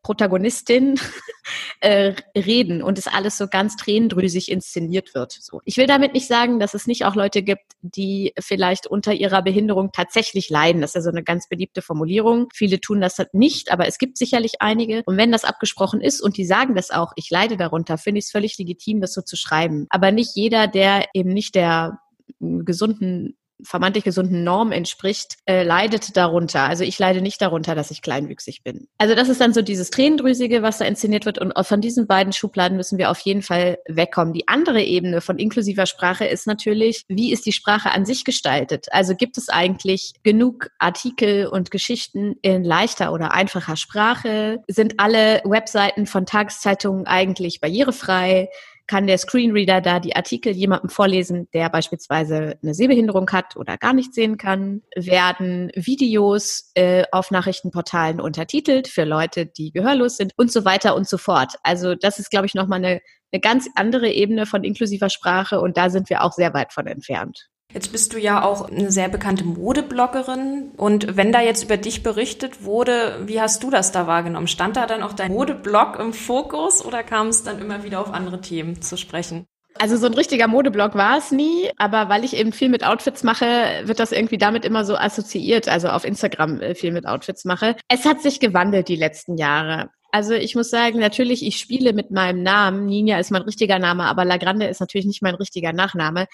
Protagonistin 0.06 1.00
äh, 1.80 2.14
reden 2.36 2.80
und 2.80 2.96
es 2.96 3.08
alles 3.08 3.36
so 3.36 3.48
ganz 3.48 3.74
tränendrüsig 3.74 4.52
inszeniert 4.52 5.16
wird. 5.16 5.32
So. 5.32 5.60
Ich 5.64 5.78
will 5.78 5.88
damit 5.88 6.14
nicht 6.14 6.28
sagen, 6.28 6.60
dass 6.60 6.74
es 6.74 6.86
nicht 6.86 7.04
auch 7.04 7.16
Leute 7.16 7.42
gibt, 7.42 7.72
die 7.82 8.32
vielleicht 8.38 8.86
unter 8.86 9.12
ihrer 9.14 9.42
Behinderung 9.42 9.90
tatsächlich 9.90 10.48
leiden. 10.48 10.80
Das 10.80 10.90
ist 10.90 10.94
ja 10.94 11.00
so 11.00 11.10
eine 11.10 11.24
ganz 11.24 11.48
beliebte 11.48 11.82
Formulierung. 11.82 12.46
Viele 12.54 12.80
tun 12.80 13.00
das 13.00 13.19
halt 13.19 13.34
nicht, 13.34 13.72
aber 13.72 13.88
es 13.88 13.98
gibt 13.98 14.16
sicherlich 14.16 14.62
einige. 14.62 15.02
Und 15.06 15.16
wenn 15.16 15.32
das 15.32 15.42
abgesprochen 15.42 16.00
ist 16.00 16.20
und 16.20 16.36
die 16.36 16.46
sagen 16.46 16.76
das 16.76 16.92
auch, 16.92 17.12
ich 17.16 17.28
leide 17.28 17.56
darunter, 17.56 17.98
finde 17.98 18.20
ich 18.20 18.26
es 18.26 18.30
völlig 18.30 18.56
legitim, 18.58 19.00
das 19.00 19.12
so 19.12 19.22
zu 19.22 19.34
schreiben. 19.34 19.88
Aber 19.90 20.12
nicht 20.12 20.36
jeder, 20.36 20.69
der 20.69 21.06
eben 21.14 21.32
nicht 21.32 21.56
der 21.56 21.98
gesunden 22.38 23.36
vermeintlich 23.62 24.05
gesunden 24.05 24.44
Norm 24.44 24.73
entspricht, 24.73 25.37
äh, 25.47 25.62
leidet 25.62 26.17
darunter. 26.17 26.62
Also 26.62 26.85
ich 26.85 26.99
leide 26.99 27.23
nicht 27.23 27.41
darunter, 27.41 27.75
dass 27.75 27.91
ich 27.91 28.03
kleinwüchsig 28.03 28.62
bin. 28.62 28.88
Also 28.99 29.14
das 29.14 29.29
ist 29.29 29.41
dann 29.41 29.53
so 29.53 29.62
dieses 29.62 29.91
Tränendrüsige, 29.91 30.62
was 30.62 30.79
da 30.79 30.85
inszeniert 30.85 31.26
wird. 31.26 31.38
Und 31.38 31.55
von 31.67 31.81
diesen 31.81 32.06
beiden 32.06 32.32
Schubladen 32.32 32.76
müssen 32.76 32.99
wir 32.99 33.11
auf 33.11 33.20
jeden 33.20 33.43
Fall 33.43 33.79
wegkommen. 33.87 34.32
Die 34.32 34.49
andere 34.49 34.82
Ebene 34.82 35.20
von 35.20 35.38
inklusiver 35.38 35.87
Sprache 35.87 36.26
ist 36.26 36.47
natürlich, 36.47 37.05
wie 37.08 37.32
ist 37.32 37.47
die 37.47 37.53
Sprache 37.53 37.91
an 37.91 38.05
sich 38.05 38.25
gestaltet? 38.25 38.87
Also 38.91 39.14
gibt 39.14 39.38
es 39.38 39.49
eigentlich 39.49 40.12
genug 40.23 40.70
Artikel 40.79 41.47
und 41.47 41.70
Geschichten 41.70 42.37
in 42.43 42.64
leichter 42.64 43.12
oder 43.12 43.32
einfacher 43.32 43.76
Sprache? 43.76 44.62
Sind 44.69 44.94
alle 44.99 45.41
Webseiten 45.44 46.06
von 46.06 46.26
Tageszeitungen 46.26 47.06
eigentlich 47.06 47.61
barrierefrei? 47.61 48.49
Kann 48.86 49.06
der 49.06 49.18
Screenreader 49.18 49.80
da 49.80 50.00
die 50.00 50.14
Artikel 50.14 50.52
jemandem 50.52 50.90
vorlesen, 50.90 51.48
der 51.52 51.68
beispielsweise 51.70 52.58
eine 52.62 52.74
Sehbehinderung 52.74 53.30
hat 53.30 53.56
oder 53.56 53.76
gar 53.76 53.92
nicht 53.92 54.14
sehen 54.14 54.36
kann? 54.36 54.82
Werden 54.94 55.70
Videos 55.74 56.70
äh, 56.74 57.05
auf 57.12 57.31
Nachrichtenportalen 57.31 58.20
untertitelt 58.20 58.88
für 58.88 59.05
Leute, 59.05 59.46
die 59.46 59.72
gehörlos 59.72 60.16
sind 60.16 60.32
und 60.36 60.52
so 60.52 60.64
weiter 60.64 60.94
und 60.94 61.08
so 61.08 61.19
fort. 61.19 61.55
Also 61.62 61.94
das 61.94 62.19
ist, 62.19 62.31
glaube 62.31 62.46
ich, 62.46 62.55
nochmal 62.55 62.78
eine, 62.78 63.00
eine 63.32 63.40
ganz 63.40 63.69
andere 63.74 64.10
Ebene 64.10 64.46
von 64.46 64.64
inklusiver 64.64 65.10
Sprache 65.10 65.60
und 65.60 65.76
da 65.76 65.90
sind 65.90 66.10
wir 66.10 66.22
auch 66.22 66.32
sehr 66.32 66.55
weit 66.55 66.72
von 66.72 66.86
entfernt. 66.86 67.48
Jetzt 67.73 67.93
bist 67.93 68.13
du 68.13 68.19
ja 68.19 68.43
auch 68.43 68.70
eine 68.70 68.91
sehr 68.91 69.08
bekannte 69.08 69.44
Modebloggerin. 69.44 70.70
Und 70.77 71.17
wenn 71.17 71.32
da 71.32 71.43
jetzt 71.43 71.65
über 71.65 71.77
dich 71.77 72.03
berichtet 72.03 72.65
wurde, 72.65 73.20
wie 73.27 73.41
hast 73.41 73.63
du 73.63 73.70
das 73.70 73.93
da 73.93 74.06
wahrgenommen? 74.06 74.46
Stand 74.46 74.77
da 74.77 74.87
dann 74.87 75.03
auch 75.03 75.13
dein 75.13 75.32
Modeblog 75.32 75.99
im 75.99 76.13
Fokus 76.13 76.85
oder 76.85 77.03
kam 77.03 77.29
es 77.29 77.43
dann 77.43 77.61
immer 77.61 77.85
wieder 77.85 78.01
auf 78.01 78.13
andere 78.13 78.41
Themen 78.41 78.81
zu 78.81 78.96
sprechen? 78.96 79.46
Also 79.79 79.96
so 79.96 80.06
ein 80.06 80.15
richtiger 80.15 80.49
Modeblog 80.49 80.94
war 80.94 81.19
es 81.19 81.32
nie, 81.32 81.70
aber 81.77 82.08
weil 82.08 82.25
ich 82.25 82.35
eben 82.35 82.53
viel 82.53 82.70
mit 82.70 82.85
Outfits 82.85 83.23
mache, 83.23 83.82
wird 83.85 84.01
das 84.01 84.13
irgendwie 84.13 84.39
damit 84.39 84.65
immer 84.65 84.87
so 84.87 84.96
assoziiert, 84.96 85.69
also 85.69 85.89
auf 85.89 86.05
Instagram 86.05 86.61
äh, 86.61 86.75
viel 86.75 86.93
mit 86.93 87.06
Outfits 87.06 87.44
mache. 87.44 87.77
Es 87.89 88.06
hat 88.06 88.23
sich 88.23 88.41
gewandelt 88.41 88.89
die 88.89 88.96
letzten 88.96 89.37
Jahre. 89.37 89.91
Also 90.13 90.32
ich 90.32 90.55
muss 90.55 90.70
sagen, 90.70 90.99
natürlich, 90.99 91.44
ich 91.44 91.58
spiele 91.58 91.93
mit 91.93 92.11
meinem 92.11 92.43
Namen. 92.43 92.87
Ninja 92.87 93.19
ist 93.19 93.31
mein 93.31 93.43
richtiger 93.43 93.79
Name, 93.79 94.05
aber 94.05 94.25
Lagrande 94.25 94.67
ist 94.67 94.81
natürlich 94.81 95.06
nicht 95.06 95.20
mein 95.20 95.35
richtiger 95.35 95.75
Nachname 95.75 96.27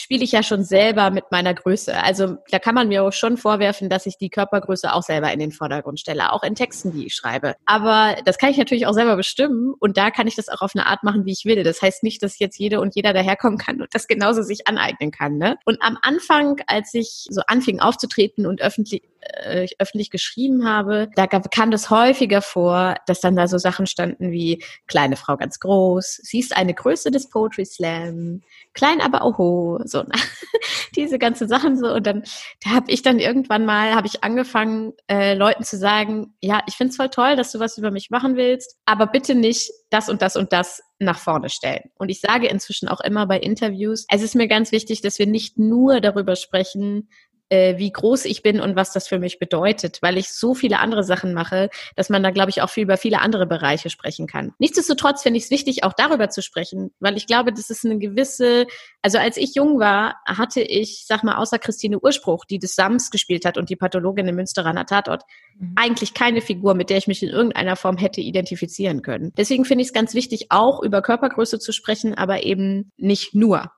spiele 0.00 0.24
ich 0.24 0.32
ja 0.32 0.42
schon 0.42 0.64
selber 0.64 1.10
mit 1.10 1.24
meiner 1.30 1.54
Größe. 1.54 1.94
Also 2.02 2.36
da 2.50 2.58
kann 2.58 2.74
man 2.74 2.88
mir 2.88 3.04
auch 3.04 3.12
schon 3.12 3.36
vorwerfen, 3.36 3.88
dass 3.88 4.06
ich 4.06 4.16
die 4.16 4.30
Körpergröße 4.30 4.92
auch 4.92 5.02
selber 5.02 5.32
in 5.32 5.38
den 5.38 5.52
Vordergrund 5.52 6.00
stelle, 6.00 6.32
auch 6.32 6.42
in 6.42 6.54
Texten, 6.54 6.92
die 6.92 7.06
ich 7.06 7.14
schreibe. 7.14 7.54
Aber 7.66 8.16
das 8.24 8.38
kann 8.38 8.50
ich 8.50 8.58
natürlich 8.58 8.86
auch 8.86 8.92
selber 8.92 9.16
bestimmen 9.16 9.74
und 9.78 9.96
da 9.96 10.10
kann 10.10 10.26
ich 10.26 10.36
das 10.36 10.48
auch 10.48 10.62
auf 10.62 10.72
eine 10.74 10.86
Art 10.86 11.02
machen, 11.02 11.24
wie 11.24 11.32
ich 11.32 11.44
will. 11.44 11.62
Das 11.62 11.82
heißt 11.82 12.02
nicht, 12.02 12.22
dass 12.22 12.38
jetzt 12.38 12.58
jede 12.58 12.80
und 12.80 12.94
jeder 12.94 13.12
daherkommen 13.12 13.58
kann 13.58 13.80
und 13.80 13.94
das 13.94 14.06
genauso 14.06 14.42
sich 14.42 14.66
aneignen 14.66 15.10
kann. 15.10 15.36
Ne? 15.36 15.56
Und 15.64 15.82
am 15.82 15.98
Anfang, 16.02 16.60
als 16.66 16.94
ich 16.94 17.26
so 17.28 17.42
anfing 17.46 17.80
aufzutreten 17.80 18.46
und 18.46 18.62
öffentlich 18.62 19.02
äh, 19.20 19.66
öffentlich 19.78 20.10
geschrieben 20.10 20.66
habe, 20.66 21.08
da 21.14 21.26
kam 21.26 21.70
das 21.70 21.90
häufiger 21.90 22.42
vor, 22.42 22.96
dass 23.06 23.20
dann 23.20 23.36
da 23.36 23.48
so 23.48 23.58
Sachen 23.58 23.86
standen 23.86 24.30
wie 24.30 24.62
kleine 24.86 25.16
Frau 25.16 25.36
ganz 25.36 25.58
groß, 25.58 26.20
sie 26.22 26.40
ist 26.40 26.56
eine 26.56 26.74
Größe 26.74 27.10
des 27.10 27.28
Poetry 27.30 27.64
Slam, 27.64 28.42
klein 28.72 29.00
aber 29.00 29.24
oho, 29.24 29.80
so 29.84 30.04
diese 30.96 31.18
ganzen 31.18 31.48
Sachen 31.48 31.76
so. 31.76 31.92
Und 31.92 32.06
dann, 32.06 32.22
da 32.64 32.70
habe 32.70 32.90
ich 32.90 33.02
dann 33.02 33.18
irgendwann 33.18 33.64
mal, 33.64 33.94
habe 33.94 34.06
ich 34.06 34.24
angefangen, 34.24 34.92
äh, 35.08 35.34
Leuten 35.34 35.64
zu 35.64 35.76
sagen, 35.76 36.34
ja, 36.40 36.62
ich 36.66 36.74
finde 36.74 36.90
es 36.90 36.96
voll 36.96 37.10
toll, 37.10 37.36
dass 37.36 37.52
du 37.52 37.60
was 37.60 37.78
über 37.78 37.90
mich 37.90 38.10
machen 38.10 38.36
willst, 38.36 38.76
aber 38.84 39.06
bitte 39.06 39.34
nicht 39.34 39.70
das 39.90 40.08
und 40.08 40.22
das 40.22 40.36
und 40.36 40.52
das 40.52 40.82
nach 40.98 41.18
vorne 41.18 41.48
stellen. 41.48 41.90
Und 41.96 42.10
ich 42.10 42.20
sage 42.20 42.46
inzwischen 42.46 42.88
auch 42.88 43.00
immer 43.00 43.26
bei 43.26 43.38
Interviews, 43.38 44.06
es 44.10 44.22
ist 44.22 44.34
mir 44.34 44.48
ganz 44.48 44.70
wichtig, 44.70 45.00
dass 45.00 45.18
wir 45.18 45.26
nicht 45.26 45.58
nur 45.58 46.00
darüber 46.00 46.36
sprechen, 46.36 47.08
äh, 47.50 47.76
wie 47.76 47.92
groß 47.92 48.24
ich 48.24 48.42
bin 48.42 48.60
und 48.60 48.76
was 48.76 48.92
das 48.92 49.08
für 49.08 49.18
mich 49.18 49.38
bedeutet, 49.38 50.00
weil 50.00 50.16
ich 50.16 50.32
so 50.32 50.54
viele 50.54 50.78
andere 50.78 51.04
Sachen 51.04 51.34
mache, 51.34 51.68
dass 51.96 52.08
man 52.08 52.22
da, 52.22 52.30
glaube 52.30 52.50
ich, 52.50 52.62
auch 52.62 52.70
viel 52.70 52.84
über 52.84 52.96
viele 52.96 53.20
andere 53.20 53.46
Bereiche 53.46 53.90
sprechen 53.90 54.26
kann. 54.26 54.54
Nichtsdestotrotz 54.58 55.22
finde 55.22 55.38
ich 55.38 55.44
es 55.44 55.50
wichtig, 55.50 55.84
auch 55.84 55.92
darüber 55.92 56.30
zu 56.30 56.42
sprechen, 56.42 56.92
weil 57.00 57.16
ich 57.16 57.26
glaube, 57.26 57.52
das 57.52 57.68
ist 57.68 57.84
eine 57.84 57.98
gewisse, 57.98 58.66
also 59.02 59.18
als 59.18 59.36
ich 59.36 59.54
jung 59.54 59.78
war, 59.78 60.16
hatte 60.24 60.62
ich, 60.62 61.04
sag 61.06 61.24
mal, 61.24 61.36
außer 61.36 61.58
Christine 61.58 61.98
Urspruch, 61.98 62.44
die 62.44 62.58
des 62.58 62.74
Sams 62.74 63.10
gespielt 63.10 63.44
hat 63.44 63.58
und 63.58 63.68
die 63.68 63.76
Pathologin 63.76 64.28
im 64.28 64.36
Münsteraner 64.36 64.86
Tatort, 64.86 65.24
mhm. 65.58 65.72
eigentlich 65.76 66.14
keine 66.14 66.40
Figur, 66.40 66.74
mit 66.74 66.88
der 66.88 66.98
ich 66.98 67.08
mich 67.08 67.22
in 67.22 67.28
irgendeiner 67.28 67.76
Form 67.76 67.96
hätte 67.96 68.20
identifizieren 68.20 69.02
können. 69.02 69.32
Deswegen 69.36 69.64
finde 69.64 69.82
ich 69.82 69.88
es 69.88 69.94
ganz 69.94 70.14
wichtig, 70.14 70.46
auch 70.50 70.82
über 70.82 71.02
Körpergröße 71.02 71.58
zu 71.58 71.72
sprechen, 71.72 72.14
aber 72.14 72.44
eben 72.44 72.92
nicht 72.96 73.34
nur. 73.34 73.72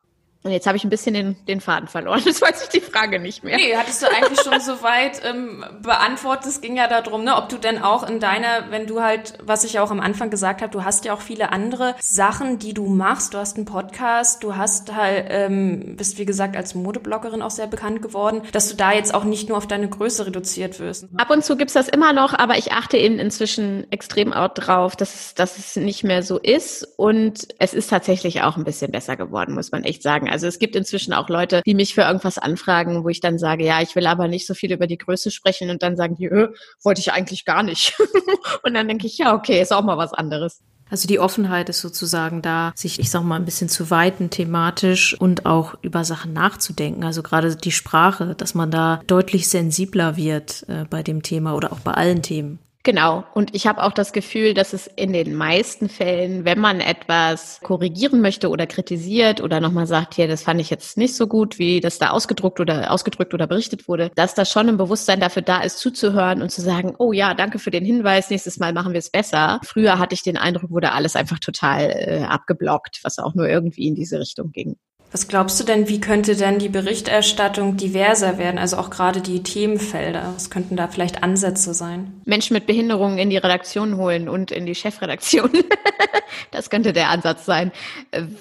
Und 0.45 0.51
jetzt 0.51 0.67
habe 0.67 0.77
ich 0.77 0.83
ein 0.83 0.91
bisschen 0.91 1.15
den, 1.15 1.37
den 1.47 1.61
Faden 1.61 1.89
verloren. 1.89 2.21
Jetzt 2.25 2.43
weiß 2.43 2.65
ich 2.65 2.69
die 2.69 2.81
Frage 2.81 3.21
nicht 3.21 3.45
mehr. 3.45 3.57
Nee, 3.57 3.77
hattest 3.77 4.03
du 4.03 4.07
eigentlich 4.07 4.41
schon 4.41 4.61
soweit 4.61 5.23
ähm, 5.25 5.65
beantwortet. 5.83 6.47
Es 6.47 6.61
ging 6.61 6.77
ja 6.77 6.89
darum, 6.89 7.23
ne, 7.23 7.37
ob 7.37 7.49
du 7.49 7.59
denn 7.59 7.81
auch 7.81 8.09
in 8.09 8.19
deiner, 8.19 8.71
wenn 8.71 8.87
du 8.87 9.03
halt, 9.03 9.35
was 9.43 9.63
ich 9.63 9.75
ja 9.75 9.83
auch 9.85 9.93
am 9.93 10.01
Anfang 10.01 10.31
gesagt 10.31 10.61
habe, 10.61 10.73
du 10.73 10.85
hast 10.85 11.05
ja 11.05 11.15
auch 11.15 11.21
viele 11.21 11.53
andere 11.53 11.95
Sachen, 12.01 12.59
die 12.59 12.75
du 12.75 12.87
machst. 12.87 13.35
Du 13.35 13.39
hast 13.39 13.57
einen 13.57 13.67
Podcast, 13.67 14.43
du 14.43 14.57
hast 14.57 14.93
halt, 14.95 15.27
ähm, 15.29 15.95
bist 15.97 16.19
wie 16.19 16.25
gesagt 16.25 16.57
als 16.57 16.75
Modebloggerin 16.75 17.41
auch 17.41 17.51
sehr 17.51 17.69
bekannt 17.69 18.03
geworden, 18.03 18.43
dass 18.51 18.69
du 18.69 18.75
da 18.75 18.93
jetzt 18.93 19.15
auch 19.15 19.25
nicht 19.25 19.49
nur 19.49 19.59
auf 19.59 19.69
deine 19.69 19.89
Größe 19.89 20.27
reduziert 20.27 20.81
wirst. 20.81 21.07
Ab 21.17 21.31
und 21.31 21.45
zu 21.45 21.57
gibt's 21.57 21.75
das 21.75 21.89
immer 21.89 22.13
noch, 22.13 22.35
aber 22.35 22.59
ich 22.59 22.73
achte 22.73 22.97
eben 22.97 23.21
inzwischen 23.21 23.87
extrem 23.93 24.33
auch 24.33 24.49
drauf, 24.49 24.97
dass, 24.97 25.35
dass 25.35 25.59
es 25.59 25.77
nicht 25.77 26.03
mehr 26.03 26.25
so 26.25 26.39
ist. 26.39 26.85
Und 26.97 27.47
es 27.61 27.75
ist 27.75 27.91
tatsächlich 27.91 28.43
auch 28.43 28.57
ein 28.57 28.65
bisschen 28.65 28.91
besser 28.91 29.17
geworden, 29.17 29.55
muss 29.55 29.71
man 29.71 29.85
echt 29.85 30.03
sagen. 30.03 30.32
Also 30.33 30.47
es 30.47 30.59
gibt 30.59 30.75
inzwischen 30.75 31.13
auch 31.13 31.29
Leute, 31.29 31.63
die 31.65 31.75
mich 31.75 31.95
für 31.95 32.03
irgendwas 32.03 32.39
anfragen, 32.39 33.05
wo 33.05 33.09
ich 33.09 33.21
dann 33.21 33.39
sage, 33.39 33.65
ja, 33.65 33.81
ich 33.83 33.95
will 33.95 34.07
aber 34.07 34.29
nicht 34.29 34.47
so 34.47 34.55
viel 34.55 34.73
über 34.73 34.87
die 34.87 34.99
Größe 34.99 35.31
sprechen 35.31 35.71
und 35.71 35.83
dann 35.83 35.97
sagen 35.97 36.17
die, 36.17 36.27
öh, 36.27 36.49
wollte 36.83 37.01
ich 37.01 37.13
eigentlich 37.13 37.45
gar 37.45 37.63
nicht. 37.63 37.97
und 38.63 38.75
dann 38.75 38.89
denke 38.89 39.07
ich, 39.07 39.19
ja, 39.19 39.35
okay, 39.35 39.61
ist 39.61 39.73
auch 39.73 39.85
mal 39.85 39.99
was 39.99 40.13
anderes. 40.13 40.63
Also 40.93 41.09
die 41.09 41.21
Offenheit 41.21 41.71
ist 41.71 41.81
sozusagen 41.81 42.43
da, 42.43 42.73
sich, 42.75 42.99
ich 42.99 43.11
sag 43.11 43.23
mal, 43.23 43.37
ein 43.37 43.47
bisschen 43.47 43.71
zu 43.71 43.91
weiten 43.91 44.29
thematisch 44.29 45.19
und 45.19 45.47
auch 45.47 45.75
über 45.81 46.05
Sachen 46.05 46.35
nachzudenken. 46.35 47.03
Also 47.03 47.23
gerade 47.23 47.57
die 47.57 47.73
Sprache, 47.73 48.35
dass 48.35 48.55
man 48.55 48.71
da 48.71 49.01
deutlich 49.07 49.49
sensibler 49.49 50.19
wird 50.19 50.67
äh, 50.69 50.85
bei 50.91 51.03
dem 51.03 51.23
Thema 51.23 51.55
oder 51.55 51.73
auch 51.73 51.81
bei 51.81 51.93
allen 51.93 52.21
Themen. 52.21 52.59
Genau. 52.85 53.25
Und 53.35 53.55
ich 53.55 53.69
habe 53.69 53.83
auch 53.85 53.93
das 53.93 54.13
Gefühl, 54.13 54.55
dass 54.55 54.73
es 54.73 54.89
in 54.89 55.13
den 55.13 55.37
meisten 55.37 55.89
Fällen, 55.89 56.45
wenn 56.45 56.59
man 56.59 56.81
etwas 56.81 57.61
korrigieren 57.63 58.21
möchte 58.21 58.49
oder 58.49 58.67
kritisiert 58.67 59.41
oder 59.41 59.61
nochmal 59.61 59.87
sagt, 59.87 60.15
hier, 60.15 60.27
das 60.27 60.43
fand 60.43 60.61
ich 60.61 60.69
jetzt 60.69 60.99
nicht 60.99 61.15
so 61.15 61.29
gut, 61.29 61.61
wie 61.61 61.81
das 61.81 61.99
da 61.99 62.11
ausgedruckt 62.11 62.59
oder 62.59 62.91
ausgedrückt 62.91 63.35
oder 63.35 63.47
berichtet 63.47 63.87
wurde, 63.87 64.11
dass 64.17 64.35
da 64.35 64.45
schon 64.45 64.69
ein 64.69 64.79
Bewusstsein 64.79 65.21
dafür 65.21 65.43
da 65.43 65.63
ist, 65.63 65.79
zuzuhören 65.79 66.43
und 66.43 66.51
zu 66.51 66.61
sagen, 66.61 66.95
oh 66.99 67.13
ja, 67.13 67.35
danke 67.35 67.61
für 67.61 67.71
den 67.71 67.85
Hinweis, 67.85 68.31
nächstes 68.31 68.59
Mal 68.59 68.73
machen 68.73 68.93
wir 68.93 68.99
es 68.99 69.11
besser. 69.11 69.61
Früher 69.65 70.01
hatte 70.01 70.15
ich 70.15 70.25
den 70.25 70.37
Eindruck, 70.37 70.71
wurde 70.71 70.91
alles 70.91 71.15
einfach 71.15 71.39
total 71.39 71.91
äh, 71.91 72.25
abgeblockt, 72.25 72.99
was 73.05 73.21
auch 73.21 73.35
nur 73.35 73.49
irgendwie 73.49 73.87
in 73.87 73.95
diese 73.95 74.19
Richtung 74.19 74.51
ging. 74.51 74.77
Was 75.13 75.29
glaubst 75.29 75.61
du 75.61 75.65
denn, 75.65 75.89
wie 75.89 76.01
könnte 76.01 76.35
denn 76.37 76.59
die 76.59 76.71
Berichterstattung 76.71 77.77
diverser 77.77 78.39
werden, 78.39 78.59
also 78.59 78.79
auch 78.79 78.89
gerade 78.89 79.21
die 79.21 79.43
Themenfelder? 79.43 80.33
Was 80.35 80.49
könnten 80.49 80.75
da 80.75 80.89
vielleicht 80.89 81.23
Ansätze 81.23 81.75
sein? 81.75 82.23
Menschen 82.25 82.55
mit 82.55 82.67
Behinderungen 82.67 83.19
in 83.19 83.29
die 83.29 83.37
Redaktion 83.37 83.99
holen 83.99 84.31
und 84.31 84.51
in 84.51 84.65
die 84.65 84.75
Chefredaktion. 84.75 85.51
das 86.51 86.71
könnte 86.71 86.95
der 86.95 87.11
Ansatz 87.11 87.45
sein, 87.45 87.73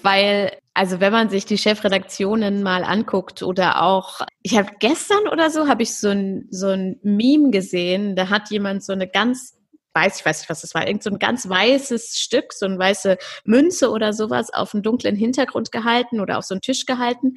weil 0.02 0.54
also 0.74 1.02
wenn 1.02 1.12
man 1.12 1.30
sich 1.30 1.46
die 1.46 1.58
Chefredaktionen 1.58 2.64
mal 2.64 2.86
anguckt 2.86 3.44
oder 3.44 3.82
auch, 3.82 4.22
ich 4.42 4.58
habe 4.58 4.70
gestern 4.80 5.28
oder 5.30 5.50
so, 5.50 5.68
habe 5.68 5.84
ich 5.84 5.98
so 5.98 6.08
ein, 6.08 6.48
so 6.50 6.70
ein 6.70 6.98
Meme 7.04 7.52
gesehen, 7.52 8.16
da 8.16 8.30
hat 8.30 8.50
jemand 8.50 8.82
so 8.82 8.94
eine 8.94 9.10
ganz 9.10 9.58
weiß, 9.94 10.20
ich 10.20 10.26
weiß 10.26 10.42
nicht, 10.42 10.50
was 10.50 10.62
das 10.62 10.74
war, 10.74 10.88
irgend 10.88 11.04
so 11.04 11.10
ein 11.10 11.20
ganz 11.20 11.48
weißes 11.48 12.18
Stück, 12.18 12.54
so 12.54 12.66
eine 12.66 12.78
weiße 12.78 13.18
Münze 13.46 13.90
oder 13.90 14.14
sowas 14.14 14.54
auf 14.54 14.74
einen 14.74 14.84
dunklen 14.84 15.16
Hintergrund 15.16 15.72
gehalten 15.72 16.20
oder 16.20 16.38
auf 16.38 16.46
so 16.46 16.54
einen 16.54 16.62
Tisch 16.62 16.86
gehalten. 16.86 17.36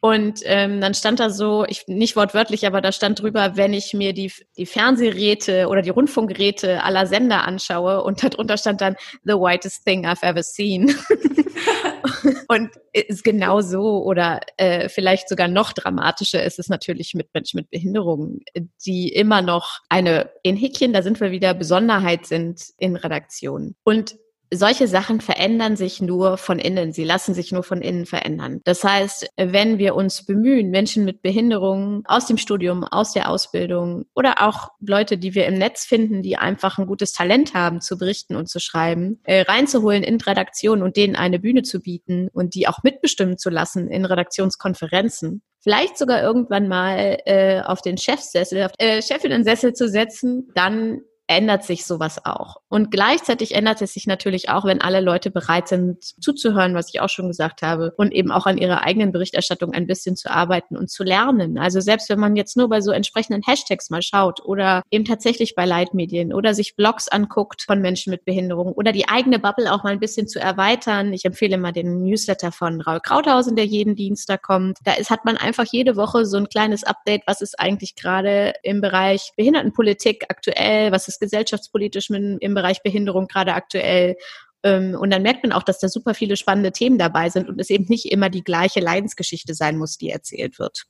Und 0.00 0.40
ähm, 0.44 0.80
dann 0.80 0.94
stand 0.94 1.20
da 1.20 1.30
so, 1.30 1.64
ich, 1.66 1.84
nicht 1.86 2.16
wortwörtlich, 2.16 2.66
aber 2.66 2.80
da 2.80 2.92
stand 2.92 3.20
drüber, 3.20 3.56
wenn 3.56 3.72
ich 3.72 3.94
mir 3.94 4.12
die, 4.12 4.32
die 4.56 4.66
Fernsehgeräte 4.66 5.68
oder 5.68 5.82
die 5.82 5.90
Rundfunkgeräte 5.90 6.84
aller 6.84 7.06
Sender 7.06 7.44
anschaue 7.44 8.02
und 8.02 8.22
darunter 8.22 8.56
stand 8.56 8.80
dann 8.80 8.96
The 9.24 9.32
whitest 9.32 9.84
thing 9.84 10.06
I've 10.06 10.22
ever 10.22 10.42
seen. 10.42 10.94
und 12.48 12.70
ist 12.92 13.24
genau 13.24 13.60
so 13.60 14.02
oder 14.04 14.40
äh, 14.56 14.88
vielleicht 14.88 15.28
sogar 15.28 15.48
noch 15.48 15.72
dramatischer 15.72 16.42
ist 16.42 16.58
es 16.58 16.68
natürlich 16.68 17.14
mit 17.14 17.28
Menschen 17.34 17.58
mit 17.58 17.70
Behinderungen, 17.70 18.40
die 18.84 19.08
immer 19.08 19.42
noch 19.42 19.80
eine, 19.88 20.30
in 20.42 20.56
Häkchen, 20.56 20.92
da 20.92 21.02
sind 21.02 21.20
wir 21.20 21.30
wieder, 21.30 21.54
Besonderheit 21.54 22.26
sind 22.26 22.62
in 22.78 22.96
Redaktionen. 22.96 23.76
Und 23.84 24.16
solche 24.52 24.86
Sachen 24.86 25.20
verändern 25.20 25.76
sich 25.76 26.00
nur 26.00 26.38
von 26.38 26.58
innen. 26.58 26.92
Sie 26.92 27.04
lassen 27.04 27.34
sich 27.34 27.52
nur 27.52 27.62
von 27.62 27.82
innen 27.82 28.06
verändern. 28.06 28.60
Das 28.64 28.84
heißt, 28.84 29.28
wenn 29.36 29.78
wir 29.78 29.94
uns 29.94 30.24
bemühen, 30.24 30.70
Menschen 30.70 31.04
mit 31.04 31.22
Behinderungen 31.22 32.02
aus 32.06 32.26
dem 32.26 32.38
Studium, 32.38 32.84
aus 32.84 33.12
der 33.12 33.30
Ausbildung 33.30 34.06
oder 34.14 34.46
auch 34.46 34.70
Leute, 34.80 35.18
die 35.18 35.34
wir 35.34 35.46
im 35.46 35.58
Netz 35.58 35.84
finden, 35.84 36.22
die 36.22 36.36
einfach 36.36 36.78
ein 36.78 36.86
gutes 36.86 37.12
Talent 37.12 37.54
haben 37.54 37.80
zu 37.80 37.98
berichten 37.98 38.36
und 38.36 38.48
zu 38.48 38.60
schreiben, 38.60 39.20
äh, 39.24 39.42
reinzuholen 39.42 40.02
in 40.02 40.20
Redaktionen 40.20 40.82
und 40.82 40.96
denen 40.96 41.16
eine 41.16 41.38
Bühne 41.38 41.62
zu 41.62 41.80
bieten 41.80 42.28
und 42.32 42.54
die 42.54 42.68
auch 42.68 42.82
mitbestimmen 42.82 43.38
zu 43.38 43.50
lassen 43.50 43.88
in 43.88 44.04
Redaktionskonferenzen, 44.04 45.42
vielleicht 45.60 45.98
sogar 45.98 46.22
irgendwann 46.22 46.68
mal 46.68 47.18
äh, 47.24 47.60
auf 47.62 47.82
den 47.82 47.98
Chefsessel, 47.98 48.64
auf 48.64 48.72
äh, 48.78 49.02
Chefinnen-Sessel 49.02 49.72
zu 49.72 49.88
setzen, 49.88 50.48
dann 50.54 51.00
ändert 51.28 51.64
sich 51.64 51.84
sowas 51.84 52.24
auch. 52.24 52.56
Und 52.68 52.90
gleichzeitig 52.90 53.54
ändert 53.54 53.82
es 53.82 53.94
sich 53.94 54.06
natürlich 54.06 54.48
auch, 54.48 54.64
wenn 54.64 54.80
alle 54.80 55.00
Leute 55.00 55.30
bereit 55.30 55.68
sind 55.68 56.02
zuzuhören, 56.02 56.74
was 56.74 56.88
ich 56.92 57.00
auch 57.00 57.08
schon 57.08 57.28
gesagt 57.28 57.62
habe, 57.62 57.92
und 57.96 58.12
eben 58.12 58.30
auch 58.30 58.46
an 58.46 58.58
ihrer 58.58 58.82
eigenen 58.82 59.12
Berichterstattung 59.12 59.72
ein 59.72 59.86
bisschen 59.86 60.16
zu 60.16 60.30
arbeiten 60.30 60.76
und 60.76 60.90
zu 60.90 61.02
lernen. 61.04 61.58
Also 61.58 61.80
selbst 61.80 62.08
wenn 62.08 62.20
man 62.20 62.36
jetzt 62.36 62.56
nur 62.56 62.68
bei 62.68 62.80
so 62.80 62.92
entsprechenden 62.92 63.42
Hashtags 63.42 63.90
mal 63.90 64.02
schaut 64.02 64.40
oder 64.44 64.82
eben 64.90 65.04
tatsächlich 65.04 65.54
bei 65.54 65.64
Leitmedien 65.64 66.32
oder 66.32 66.54
sich 66.54 66.76
Blogs 66.76 67.08
anguckt 67.08 67.62
von 67.62 67.80
Menschen 67.80 68.10
mit 68.10 68.24
Behinderung 68.24 68.72
oder 68.72 68.92
die 68.92 69.08
eigene 69.08 69.38
Bubble 69.38 69.72
auch 69.72 69.82
mal 69.82 69.92
ein 69.92 70.00
bisschen 70.00 70.28
zu 70.28 70.38
erweitern. 70.38 71.12
Ich 71.12 71.24
empfehle 71.24 71.58
mal 71.58 71.72
den 71.72 72.04
Newsletter 72.04 72.52
von 72.52 72.80
Raul 72.80 73.00
Krauthausen, 73.00 73.56
der 73.56 73.66
jeden 73.66 73.96
Dienstag 73.96 74.42
kommt. 74.42 74.78
Da 74.84 74.92
ist, 74.94 75.10
hat 75.10 75.24
man 75.24 75.36
einfach 75.36 75.64
jede 75.64 75.96
Woche 75.96 76.24
so 76.24 76.36
ein 76.36 76.48
kleines 76.48 76.84
Update, 76.84 77.22
was 77.26 77.40
ist 77.40 77.58
eigentlich 77.58 77.96
gerade 77.96 78.54
im 78.62 78.80
Bereich 78.80 79.32
Behindertenpolitik 79.36 80.26
aktuell, 80.28 80.92
was 80.92 81.08
ist 81.08 81.15
gesellschaftspolitisch 81.18 82.10
im, 82.10 82.38
im 82.38 82.54
Bereich 82.54 82.82
Behinderung 82.82 83.26
gerade 83.28 83.54
aktuell. 83.54 84.16
Ähm, 84.62 84.96
und 84.98 85.10
dann 85.10 85.22
merkt 85.22 85.42
man 85.42 85.52
auch, 85.52 85.62
dass 85.62 85.78
da 85.78 85.88
super 85.88 86.14
viele 86.14 86.36
spannende 86.36 86.72
Themen 86.72 86.98
dabei 86.98 87.30
sind 87.30 87.48
und 87.48 87.60
es 87.60 87.70
eben 87.70 87.86
nicht 87.88 88.06
immer 88.12 88.30
die 88.30 88.44
gleiche 88.44 88.80
Leidensgeschichte 88.80 89.54
sein 89.54 89.76
muss, 89.76 89.98
die 89.98 90.10
erzählt 90.10 90.58
wird. 90.58 90.86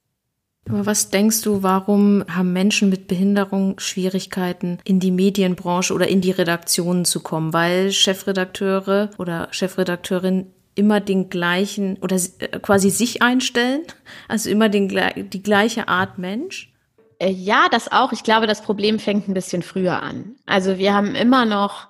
Aber 0.68 0.84
was 0.84 1.10
denkst 1.10 1.42
du, 1.42 1.62
warum 1.62 2.24
haben 2.28 2.52
Menschen 2.52 2.88
mit 2.88 3.06
Behinderung 3.06 3.78
Schwierigkeiten, 3.78 4.78
in 4.84 4.98
die 4.98 5.12
Medienbranche 5.12 5.94
oder 5.94 6.08
in 6.08 6.20
die 6.20 6.32
Redaktionen 6.32 7.04
zu 7.04 7.20
kommen? 7.20 7.52
Weil 7.52 7.92
Chefredakteure 7.92 9.10
oder 9.18 9.48
Chefredakteurin 9.52 10.48
immer 10.74 11.00
den 11.00 11.30
gleichen 11.30 11.98
oder 11.98 12.16
äh, 12.16 12.58
quasi 12.60 12.90
sich 12.90 13.22
einstellen, 13.22 13.82
also 14.28 14.50
immer 14.50 14.68
den, 14.68 14.88
die 15.30 15.42
gleiche 15.42 15.88
Art 15.88 16.18
Mensch? 16.18 16.72
Äh, 17.18 17.30
ja, 17.30 17.68
das 17.70 17.90
auch. 17.90 18.12
Ich 18.12 18.22
glaube, 18.22 18.46
das 18.46 18.62
Problem 18.62 18.98
fängt 18.98 19.28
ein 19.28 19.34
bisschen 19.34 19.62
früher 19.62 20.02
an. 20.02 20.36
Also 20.46 20.78
wir 20.78 20.94
haben 20.94 21.14
immer 21.14 21.46
noch, 21.46 21.88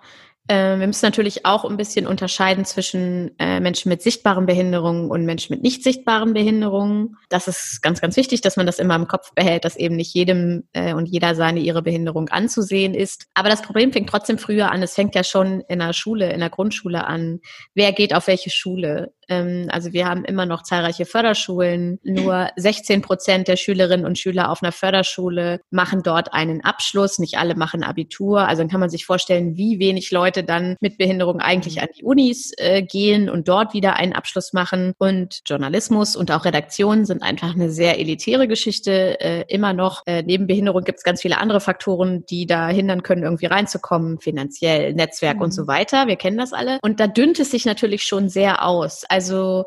äh, 0.49 0.78
wir 0.78 0.87
müssen 0.87 1.04
natürlich 1.04 1.45
auch 1.45 1.64
ein 1.64 1.76
bisschen 1.76 2.06
unterscheiden 2.06 2.64
zwischen 2.64 3.37
äh, 3.40 3.59
Menschen 3.59 3.88
mit 3.88 4.02
sichtbaren 4.02 4.47
Behinderungen 4.47 5.11
und 5.11 5.25
Menschen 5.25 5.54
mit 5.54 5.62
nicht 5.62 5.83
sichtbaren 5.83 6.33
Behinderungen. 6.33 7.16
Das 7.28 7.49
ist 7.49 7.83
ganz, 7.83 8.00
ganz 8.00 8.16
wichtig, 8.16 8.40
dass 8.42 8.56
man 8.56 8.66
das 8.66 8.78
immer 8.78 8.95
im 8.95 9.09
Kopf 9.09 9.33
behält, 9.35 9.64
dass 9.64 9.76
eben 9.76 9.97
nicht 9.97 10.14
jedem 10.14 10.68
äh, 10.73 10.95
und 10.95 11.06
jeder 11.06 11.35
seine 11.35 11.59
ihre 11.59 11.83
Behinderung 11.83 12.28
anzusehen 12.28 12.95
ist. 12.95 13.26
Aber 13.35 13.49
das 13.49 13.62
Problem 13.62 13.92
fängt 13.92 14.09
trotzdem 14.09 14.38
früher 14.38 14.71
an. 14.71 14.83
Es 14.83 14.95
fängt 14.95 15.16
ja 15.16 15.25
schon 15.25 15.62
in 15.62 15.80
der 15.80 15.92
Schule, 15.92 16.33
in 16.33 16.40
der 16.40 16.50
Grundschule 16.50 17.04
an. 17.04 17.40
Wer 17.75 17.92
geht 17.92 18.14
auf 18.14 18.28
welche 18.28 18.50
Schule? 18.50 19.12
Ähm, 19.28 19.66
also 19.71 19.92
wir 19.92 20.06
haben 20.06 20.25
immer 20.25 20.47
noch 20.47 20.62
zahlreiche 20.62 21.06
Förderschulen. 21.06 21.99
Nur 22.02 22.49
16 22.56 23.02
Prozent 23.02 23.49
der 23.49 23.56
Schülerinnen 23.56 24.06
und 24.06 24.18
Schüler 24.18 24.50
auf 24.50 24.62
einer 24.62 24.73
Förderschule 24.73 25.61
machen 25.71 26.02
dort 26.02 26.33
einen 26.33 26.64
Abschluss. 26.64 27.18
Nicht 27.18 27.38
alle 27.38 27.54
machen 27.54 27.83
Abitur. 27.83 28.47
Also 28.47 28.62
dann 28.62 28.71
kann 28.71 28.80
man 28.80 28.90
sich 28.90 29.06
vorstellen, 29.06 29.56
wie 29.56 29.78
wenig 29.78 30.11
Leute 30.11 30.45
dann 30.45 30.76
mit 30.80 30.99
Behinderung 30.99 31.40
eigentlich 31.40 31.80
an 31.80 31.88
die 31.97 32.04
Unis 32.04 32.52
äh, 32.56 32.83
gehen 32.83 33.28
und 33.28 33.49
dort 33.49 33.75
wieder 33.75 33.97
einen 33.97 34.12
Abschluss 34.12 34.52
machen. 34.52 34.92
Und 34.99 35.40
Journalismus 35.47 36.16
und 36.16 36.30
auch 36.30 36.45
Redaktion 36.45 37.04
sind 37.04 37.23
einfach 37.23 37.54
eine 37.54 37.71
sehr 37.71 37.99
elitäre 37.99 38.49
Geschichte. 38.49 39.21
Äh, 39.21 39.45
immer 39.49 39.73
noch. 39.73 40.02
Äh, 40.06 40.23
neben 40.23 40.47
Behinderung 40.47 40.85
gibt 40.85 40.99
es 40.99 41.04
ganz 41.04 41.23
viele 41.23 41.38
andere 41.38 41.61
Faktoren, 41.61 42.25
die 42.26 42.47
da 42.47 42.68
hindern 42.68 43.02
können, 43.02 43.23
irgendwie 43.23 43.47
reinzukommen, 43.47 44.21
finanziell, 44.21 44.95
Netzwerk 44.95 45.37
mhm. 45.37 45.42
und 45.42 45.50
so 45.52 45.66
weiter. 45.66 46.06
Wir 46.06 46.16
kennen 46.16 46.38
das 46.38 46.52
alle. 46.52 46.78
Und 46.83 47.00
da 47.00 47.06
dünnt 47.06 47.38
es 47.38 47.50
sich 47.50 47.64
natürlich 47.64 48.02
schon 48.02 48.28
sehr 48.28 48.64
aus. 48.64 49.04
Also 49.16 49.64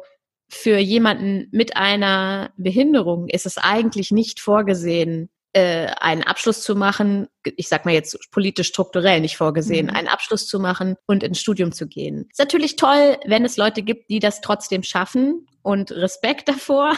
für 0.47 0.77
jemanden 0.77 1.47
mit 1.51 1.75
einer 1.75 2.51
Behinderung 2.55 3.27
ist 3.29 3.47
es 3.47 3.57
eigentlich 3.57 4.11
nicht 4.11 4.39
vorgesehen, 4.39 5.31
äh, 5.53 5.87
einen 5.99 6.21
Abschluss 6.21 6.61
zu 6.61 6.75
machen, 6.75 7.27
ich 7.43 7.67
sag 7.67 7.83
mal 7.83 7.95
jetzt 7.95 8.15
politisch 8.29 8.67
strukturell 8.67 9.21
nicht 9.21 9.37
vorgesehen, 9.37 9.87
mhm. 9.87 9.95
einen 9.95 10.07
Abschluss 10.07 10.45
zu 10.45 10.59
machen 10.59 10.97
und 11.07 11.23
ins 11.23 11.39
Studium 11.39 11.71
zu 11.71 11.87
gehen. 11.87 12.27
Ist 12.29 12.37
natürlich 12.37 12.75
toll, 12.75 13.17
wenn 13.25 13.43
es 13.43 13.57
Leute 13.57 13.81
gibt, 13.81 14.11
die 14.11 14.19
das 14.19 14.41
trotzdem 14.41 14.83
schaffen 14.83 15.47
und 15.63 15.91
Respekt 15.91 16.47
davor, 16.47 16.95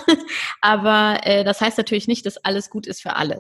aber 0.60 1.22
äh, 1.24 1.46
das 1.46 1.62
heißt 1.62 1.78
natürlich 1.78 2.10
nicht, 2.10 2.26
dass 2.26 2.38
alles 2.38 2.70
gut 2.70 2.86
ist 2.86 3.02
für 3.02 3.16
alle. 3.16 3.40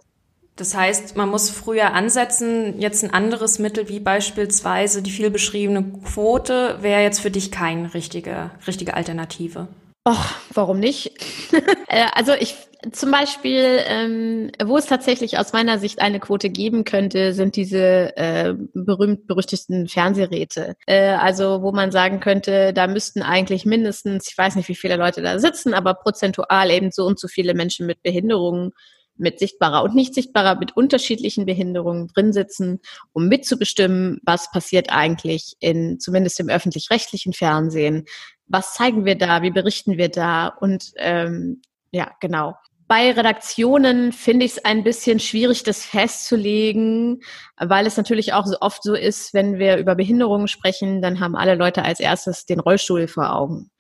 Das 0.55 0.75
heißt, 0.75 1.15
man 1.15 1.29
muss 1.29 1.50
früher 1.50 1.93
ansetzen. 1.93 2.79
Jetzt 2.79 3.03
ein 3.03 3.13
anderes 3.13 3.58
Mittel 3.60 3.89
wie 3.89 4.00
beispielsweise 4.00 5.01
die 5.01 5.12
viel 5.12 5.29
beschriebene 5.29 5.84
Quote 6.03 6.77
wäre 6.81 7.01
jetzt 7.01 7.20
für 7.20 7.31
dich 7.31 7.51
keine 7.51 7.93
richtige, 7.93 8.51
richtige 8.67 8.93
Alternative. 8.93 9.67
Och, 10.08 10.25
warum 10.53 10.79
nicht? 10.79 11.13
Äh, 11.93 12.05
also 12.13 12.31
ich 12.31 12.55
zum 12.91 13.12
Beispiel, 13.12 13.79
ähm, 13.86 14.51
wo 14.63 14.77
es 14.77 14.88
tatsächlich 14.88 15.38
aus 15.38 15.53
meiner 15.53 15.77
Sicht 15.77 16.00
eine 16.00 16.20
Quote 16.20 16.50
geben 16.50 16.84
könnte, 16.84 17.34
sind 17.34 17.55
diese 17.55 18.15
äh, 18.17 18.55
berühmt-berüchtigten 18.74 19.88
Fernsehräte. 19.88 20.75
Äh, 20.88 21.10
also 21.10 21.62
wo 21.62 21.72
man 21.72 21.91
sagen 21.91 22.22
könnte, 22.22 22.74
da 22.74 22.88
müssten 22.88 23.22
eigentlich 23.22 23.65
mindestens, 23.65 24.29
ich 24.31 24.38
weiß 24.38 24.55
nicht, 24.55 24.67
wie 24.67 24.75
viele 24.75 24.96
Leute 24.96 25.22
da 25.22 25.38
sitzen, 25.38 25.74
aber 25.74 25.93
prozentual 25.93 26.72
eben 26.72 26.91
so 26.91 27.05
und 27.05 27.20
so 27.20 27.27
viele 27.27 27.53
Menschen 27.53 27.86
mit 27.86 28.01
Behinderungen 28.01 28.72
mit 29.18 29.39
sichtbarer 29.39 29.84
und 29.84 29.96
nicht 29.96 30.13
sichtbarer, 30.13 30.60
mit 30.60 30.75
unterschiedlichen 30.75 31.46
Behinderungen 31.46 32.08
drin 32.08 32.34
sitzen, 32.34 32.80
um 33.13 33.27
mitzubestimmen, 33.27 34.20
was 34.24 34.51
passiert 34.51 34.91
eigentlich 34.91 35.56
in, 35.60 36.00
zumindest 36.00 36.39
im 36.39 36.50
öffentlich-rechtlichen 36.50 37.34
Fernsehen. 37.34 38.06
Was 38.48 38.74
zeigen 38.74 39.06
wir 39.06 39.18
da? 39.18 39.41
Wie 39.41 39.51
berichten 39.51 39.98
wir 39.98 40.10
da? 40.10 40.48
Und 40.48 40.91
ähm, 40.98 41.62
ja, 41.91 42.12
genau. 42.20 42.56
Bei 42.88 43.12
Redaktionen 43.12 44.12
finde 44.12 44.46
ich 44.46 44.53
es 44.53 44.65
ein 44.65 44.84
bisschen 44.84 45.20
schwierig, 45.20 45.63
das 45.63 45.86
festzulegen, 45.86 47.22
weil 47.58 47.88
es 47.88 47.96
natürlich 47.96 48.34
auch 48.34 48.46
so 48.46 48.58
oft 48.60 48.84
so 48.84 48.96
ist, 48.96 49.34
wenn 49.34 49.60
wir 49.60 49.77
über 49.77 49.96
Behinderungen 49.96 50.50
sprechen, 50.50 51.01
dann 51.01 51.22
haben 51.22 51.38
alle 51.38 51.56
Leute 51.56 51.84
als 51.84 52.01
erstes 52.01 52.46
den 52.46 52.60
Rollstuhl 52.60 53.08
vor 53.08 53.34
Augen. 53.34 53.72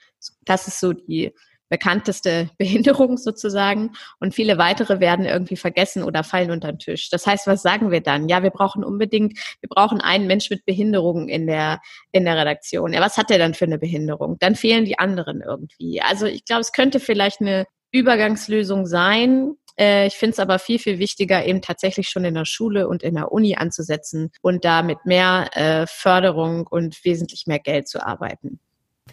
Das 0.45 0.67
ist 0.69 0.79
so 0.79 0.93
die 0.93 1.33
bekannteste 1.71 2.51
Behinderung 2.59 3.17
sozusagen 3.17 3.93
und 4.19 4.35
viele 4.35 4.59
weitere 4.59 4.99
werden 4.99 5.25
irgendwie 5.25 5.55
vergessen 5.55 6.03
oder 6.03 6.23
fallen 6.23 6.51
unter 6.51 6.71
den 6.71 6.77
Tisch. 6.77 7.09
Das 7.09 7.25
heißt, 7.25 7.47
was 7.47 7.63
sagen 7.63 7.89
wir 7.89 8.01
dann? 8.01 8.29
Ja, 8.29 8.43
wir 8.43 8.51
brauchen 8.51 8.83
unbedingt, 8.83 9.39
wir 9.61 9.69
brauchen 9.69 10.01
einen 10.01 10.27
Mensch 10.27 10.51
mit 10.51 10.65
Behinderung 10.65 11.29
in 11.29 11.47
der, 11.47 11.79
in 12.11 12.25
der 12.25 12.37
Redaktion. 12.37 12.93
Ja, 12.93 13.01
was 13.01 13.17
hat 13.17 13.31
der 13.31 13.39
dann 13.39 13.55
für 13.55 13.65
eine 13.65 13.79
Behinderung? 13.79 14.37
Dann 14.39 14.55
fehlen 14.55 14.85
die 14.85 14.99
anderen 14.99 15.41
irgendwie. 15.41 16.01
Also 16.01 16.27
ich 16.27 16.45
glaube, 16.45 16.61
es 16.61 16.73
könnte 16.73 16.99
vielleicht 16.99 17.41
eine 17.41 17.65
Übergangslösung 17.91 18.85
sein, 18.85 19.55
äh, 19.77 20.07
ich 20.07 20.15
finde 20.15 20.33
es 20.33 20.39
aber 20.39 20.59
viel, 20.59 20.79
viel 20.79 20.99
wichtiger, 20.99 21.45
eben 21.45 21.61
tatsächlich 21.61 22.09
schon 22.09 22.25
in 22.25 22.35
der 22.35 22.45
Schule 22.45 22.87
und 22.87 23.03
in 23.03 23.15
der 23.15 23.31
Uni 23.31 23.55
anzusetzen 23.55 24.31
und 24.41 24.65
da 24.65 24.83
mit 24.83 25.05
mehr 25.05 25.49
äh, 25.53 25.87
Förderung 25.87 26.67
und 26.67 27.03
wesentlich 27.03 27.47
mehr 27.47 27.59
Geld 27.59 27.87
zu 27.87 28.05
arbeiten. 28.05 28.59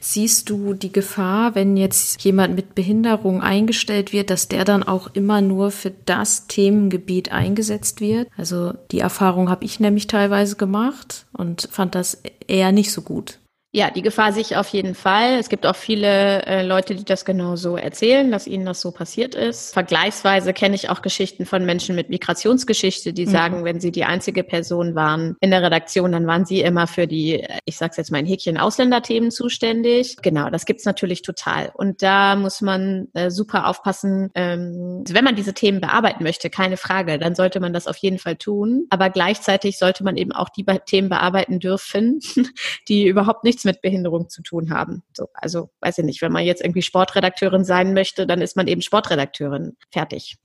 Siehst 0.01 0.51
du 0.51 0.75
die 0.75 0.93
Gefahr, 0.93 1.55
wenn 1.55 1.77
jetzt 1.77 2.23
jemand 2.23 2.55
mit 2.55 2.75
Behinderung 2.75 3.41
eingestellt 3.41 4.13
wird, 4.13 4.31
dass 4.31 4.49
der 4.49 4.65
dann 4.65 4.83
auch 4.83 5.09
immer 5.15 5.41
nur 5.41 5.71
für 5.71 5.93
das 6.07 6.47
Themengebiet 6.47 7.33
eingesetzt 7.33 8.01
wird? 8.01 8.29
Also 8.37 8.75
die 8.91 9.01
Erfahrung 9.01 9.51
habe 9.51 9.65
ich 9.65 9.81
nämlich 9.81 10.07
teilweise 10.07 10.57
gemacht 10.57 11.27
und 11.33 11.69
fand 11.71 11.95
das 11.95 12.23
eher 12.47 12.73
nicht 12.73 12.93
so 12.93 13.03
gut. 13.03 13.39
Ja, 13.71 13.91
die 13.91 14.01
Gefahr 14.01 14.33
sehe 14.33 14.41
ich 14.41 14.57
auf 14.57 14.69
jeden 14.69 14.95
Fall. 14.95 15.35
Es 15.39 15.51
gibt 15.51 15.67
auch 15.67 15.77
viele 15.77 16.43
äh, 16.47 16.63
Leute, 16.63 16.95
die 16.95 17.05
das 17.05 17.27
genau 17.27 17.55
so 17.55 17.77
erzählen, 17.77 18.31
dass 18.31 18.47
ihnen 18.47 18.65
das 18.65 18.81
so 18.81 18.93
passiert 18.93 19.35
ist. 19.35 19.75
Vergleichsweise 19.75 20.55
kenne 20.55 20.75
ich 20.75 20.89
auch 20.89 21.03
Geschichten 21.03 21.45
von 21.45 21.67
Menschen 21.67 21.95
mit 21.95 22.09
Migrationsgeschichte, 22.09 23.13
die 23.13 23.27
mhm. 23.27 23.31
sagen, 23.31 23.65
wenn 23.65 23.79
sie 23.79 23.93
die 23.93 24.05
einzige 24.05 24.43
Person 24.43 24.95
waren 24.95 25.37
in 25.43 25.51
der 25.51 25.63
Redaktion, 25.63 26.13
dann 26.13 26.27
waren 26.27 26.47
sie 26.47 26.63
immer 26.63 26.87
für 26.87 27.07
die, 27.07 27.47
ich 27.67 27.77
sag's 27.77 27.99
jetzt 27.99 28.11
mal 28.11 28.19
ein 28.19 28.27
Häkchen, 28.27 28.57
Ausländerthemen 28.57 29.31
zuständig. 29.31 30.17
Genau, 30.23 30.49
das 30.49 30.65
gibt's 30.65 30.87
natürlich 30.87 31.21
total. 31.21 31.71
Und 31.75 32.03
da 32.03 32.37
muss 32.37 32.63
man 32.63 33.09
äh, 33.13 33.31
super 33.31 33.67
aufpassen. 33.67 34.31
Ähm, 34.35 35.05
wenn 35.07 35.25
man 35.25 35.37
diese 35.37 35.53
Themen 35.53 35.83
bearbeiten 35.83 36.25
möchte, 36.25 36.49
keine 36.49 36.79
Frage, 36.79 37.19
dann 37.19 37.35
sollte 37.35 37.61
man 37.61 37.75
das 37.75 37.87
auf 37.87 37.99
jeden 37.99 38.19
Fall 38.19 38.37
tun. 38.37 38.87
Aber 38.89 39.11
gleichzeitig 39.11 39.77
sollte 39.77 40.05
man 40.05 40.17
eben 40.17 40.33
auch 40.33 40.49
die 40.49 40.65
Themen 40.87 41.11
bearbeiten 41.11 41.61
dürfen, 41.61 42.21
die 42.89 43.07
überhaupt 43.07 43.45
nicht 43.45 43.58
nichts 43.59 43.65
mit 43.65 43.83
Behinderung 43.83 44.29
zu 44.29 44.43
tun 44.43 44.71
haben. 44.71 45.03
So, 45.13 45.29
also 45.35 45.71
weiß 45.81 45.99
ich 45.99 46.05
nicht, 46.05 46.23
wenn 46.23 46.33
man 46.33 46.45
jetzt 46.45 46.63
irgendwie 46.63 46.83
Sportredakteurin 46.83 47.65
sein 47.65 47.93
möchte, 47.95 48.27
dann 48.27 48.41
ist 48.41 48.57
man 48.57 48.69
eben 48.69 48.83
Sportredakteurin. 48.83 49.77
Fertig. 49.91 50.37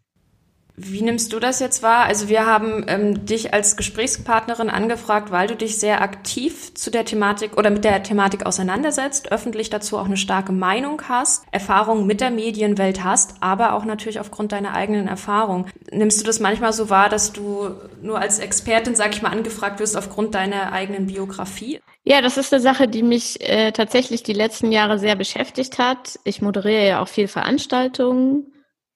Wie 0.75 1.03
nimmst 1.03 1.31
du 1.31 1.39
das 1.39 1.59
jetzt 1.59 1.83
wahr? 1.83 2.05
Also 2.05 2.29
wir 2.29 2.47
haben 2.47 2.83
ähm, 2.88 3.27
dich 3.27 3.53
als 3.53 3.77
Gesprächspartnerin 3.77 4.71
angefragt, 4.71 5.29
weil 5.29 5.47
du 5.47 5.55
dich 5.55 5.77
sehr 5.77 6.01
aktiv 6.01 6.73
zu 6.73 6.89
der 6.89 7.05
Thematik 7.05 7.57
oder 7.57 7.69
mit 7.69 7.83
der 7.83 8.01
Thematik 8.01 8.47
auseinandersetzt, 8.47 9.31
öffentlich 9.31 9.69
dazu 9.69 9.99
auch 9.99 10.05
eine 10.05 10.17
starke 10.17 10.51
Meinung 10.51 11.03
hast, 11.07 11.45
Erfahrungen 11.51 12.07
mit 12.07 12.21
der 12.21 12.31
Medienwelt 12.31 13.03
hast, 13.03 13.36
aber 13.39 13.73
auch 13.73 13.86
natürlich 13.86 14.19
aufgrund 14.19 14.51
deiner 14.51 14.73
eigenen 14.73 15.07
Erfahrung. 15.07 15.67
Nimmst 15.91 16.19
du 16.19 16.25
das 16.25 16.39
manchmal 16.39 16.73
so 16.73 16.89
wahr, 16.89 17.07
dass 17.07 17.33
du 17.33 17.69
nur 18.01 18.17
als 18.17 18.39
Expertin, 18.39 18.95
sag 18.95 19.13
ich 19.13 19.21
mal, 19.21 19.29
angefragt 19.29 19.79
wirst 19.79 19.95
aufgrund 19.95 20.33
deiner 20.33 20.71
eigenen 20.71 21.05
Biografie? 21.05 21.81
Ja, 22.03 22.21
das 22.21 22.38
ist 22.38 22.51
eine 22.51 22.62
Sache, 22.62 22.88
die 22.88 23.03
mich 23.03 23.47
äh, 23.47 23.71
tatsächlich 23.73 24.23
die 24.23 24.33
letzten 24.33 24.71
Jahre 24.71 24.97
sehr 24.97 25.15
beschäftigt 25.15 25.77
hat. 25.77 26.19
Ich 26.23 26.41
moderiere 26.41 26.88
ja 26.88 27.01
auch 27.01 27.07
viel 27.07 27.27
Veranstaltungen 27.27 28.47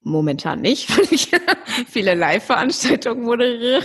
Momentan 0.07 0.61
nicht, 0.61 0.89
weil 0.97 1.07
ich 1.11 1.31
viele 1.89 2.13
Live-Veranstaltungen 2.15 3.23
moderiere. 3.23 3.83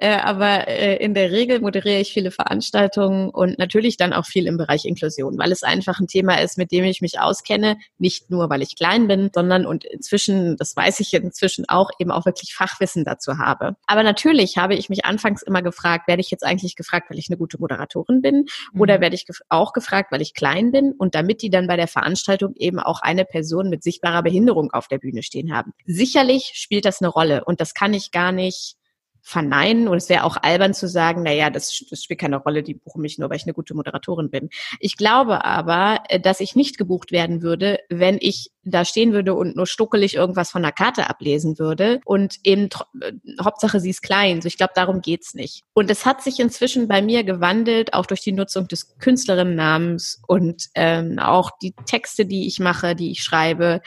Äh, 0.00 0.14
aber 0.14 0.68
äh, 0.68 0.96
in 0.96 1.12
der 1.12 1.32
Regel 1.32 1.60
moderiere 1.60 2.00
ich 2.00 2.12
viele 2.12 2.30
Veranstaltungen 2.30 3.30
und 3.30 3.58
natürlich 3.58 3.96
dann 3.96 4.12
auch 4.12 4.26
viel 4.26 4.46
im 4.46 4.56
Bereich 4.56 4.84
Inklusion, 4.84 5.36
weil 5.38 5.50
es 5.50 5.64
einfach 5.64 5.98
ein 5.98 6.06
Thema 6.06 6.40
ist, 6.40 6.56
mit 6.56 6.70
dem 6.70 6.84
ich 6.84 7.00
mich 7.00 7.18
auskenne, 7.18 7.76
nicht 7.98 8.30
nur, 8.30 8.48
weil 8.48 8.62
ich 8.62 8.76
klein 8.76 9.08
bin, 9.08 9.30
sondern 9.34 9.66
und 9.66 9.84
inzwischen, 9.84 10.56
das 10.56 10.76
weiß 10.76 11.00
ich 11.00 11.12
inzwischen 11.14 11.68
auch, 11.68 11.90
eben 11.98 12.12
auch 12.12 12.26
wirklich 12.26 12.54
Fachwissen 12.54 13.04
dazu 13.04 13.38
habe. 13.38 13.74
Aber 13.86 14.04
natürlich 14.04 14.56
habe 14.56 14.76
ich 14.76 14.88
mich 14.88 15.04
anfangs 15.04 15.42
immer 15.42 15.62
gefragt, 15.62 16.06
werde 16.06 16.20
ich 16.20 16.30
jetzt 16.30 16.44
eigentlich 16.44 16.76
gefragt, 16.76 17.10
weil 17.10 17.18
ich 17.18 17.28
eine 17.28 17.36
gute 17.36 17.58
Moderatorin 17.58 18.22
bin 18.22 18.46
mhm. 18.72 18.80
oder 18.80 19.00
werde 19.00 19.16
ich 19.16 19.26
gef 19.26 19.40
auch 19.48 19.72
gefragt, 19.72 20.12
weil 20.12 20.22
ich 20.22 20.32
klein 20.32 20.70
bin 20.70 20.92
und 20.92 21.16
damit 21.16 21.42
die 21.42 21.50
dann 21.50 21.66
bei 21.66 21.76
der 21.76 21.88
Veranstaltung 21.88 22.54
eben 22.54 22.78
auch 22.78 23.02
eine 23.02 23.24
Person 23.24 23.68
mit 23.68 23.82
sichtbarer 23.82 24.22
Behinderung 24.22 24.70
auf 24.72 24.86
der 24.86 24.98
Bühne 24.98 25.24
stehen 25.24 25.52
haben. 25.52 25.72
Sicherlich 25.86 26.52
spielt 26.54 26.84
das 26.84 27.02
eine 27.02 27.08
Rolle 27.08 27.44
und 27.44 27.60
das 27.60 27.74
kann 27.74 27.94
ich 27.94 28.12
gar 28.12 28.30
nicht 28.30 28.76
verneinen. 29.22 29.88
Und 29.88 29.96
es 29.96 30.08
wäre 30.08 30.24
auch 30.24 30.36
albern 30.40 30.74
zu 30.74 30.88
sagen, 30.88 31.22
na 31.24 31.32
ja, 31.32 31.50
das, 31.50 31.84
das 31.90 32.02
spielt 32.02 32.20
keine 32.20 32.36
Rolle, 32.36 32.62
die 32.62 32.74
buchen 32.74 33.02
mich 33.02 33.18
nur, 33.18 33.28
weil 33.30 33.36
ich 33.36 33.44
eine 33.44 33.54
gute 33.54 33.74
Moderatorin 33.74 34.30
bin. 34.30 34.48
Ich 34.80 34.96
glaube 34.96 35.44
aber, 35.44 36.02
äh, 36.08 36.20
dass 36.20 36.40
ich 36.40 36.56
nicht 36.56 36.78
gebucht 36.78 37.12
werden 37.12 37.42
würde, 37.42 37.78
wenn 37.88 38.18
ich 38.20 38.50
da 38.70 38.84
stehen 38.84 39.12
würde 39.12 39.34
und 39.34 39.56
nur 39.56 39.66
stuckelig 39.66 40.14
irgendwas 40.14 40.50
von 40.50 40.62
der 40.62 40.72
Karte 40.72 41.08
ablesen 41.08 41.58
würde 41.58 42.00
und 42.04 42.36
eben 42.44 42.68
äh, 43.00 43.12
Hauptsache 43.42 43.80
sie 43.80 43.90
ist 43.90 44.02
klein. 44.02 44.40
So, 44.40 44.48
ich 44.48 44.56
glaube, 44.56 44.72
darum 44.74 45.00
geht's 45.00 45.34
nicht. 45.34 45.64
Und 45.74 45.90
es 45.90 46.06
hat 46.06 46.22
sich 46.22 46.40
inzwischen 46.40 46.88
bei 46.88 47.02
mir 47.02 47.24
gewandelt, 47.24 47.94
auch 47.94 48.06
durch 48.06 48.20
die 48.20 48.32
Nutzung 48.32 48.68
des 48.68 48.98
Künstlerinnennamens 48.98 50.22
und 50.26 50.66
ähm, 50.74 51.18
auch 51.18 51.50
die 51.62 51.74
Texte, 51.86 52.26
die 52.26 52.46
ich 52.46 52.60
mache, 52.60 52.94
die 52.94 53.10
ich 53.10 53.22
schreibe, 53.22 53.80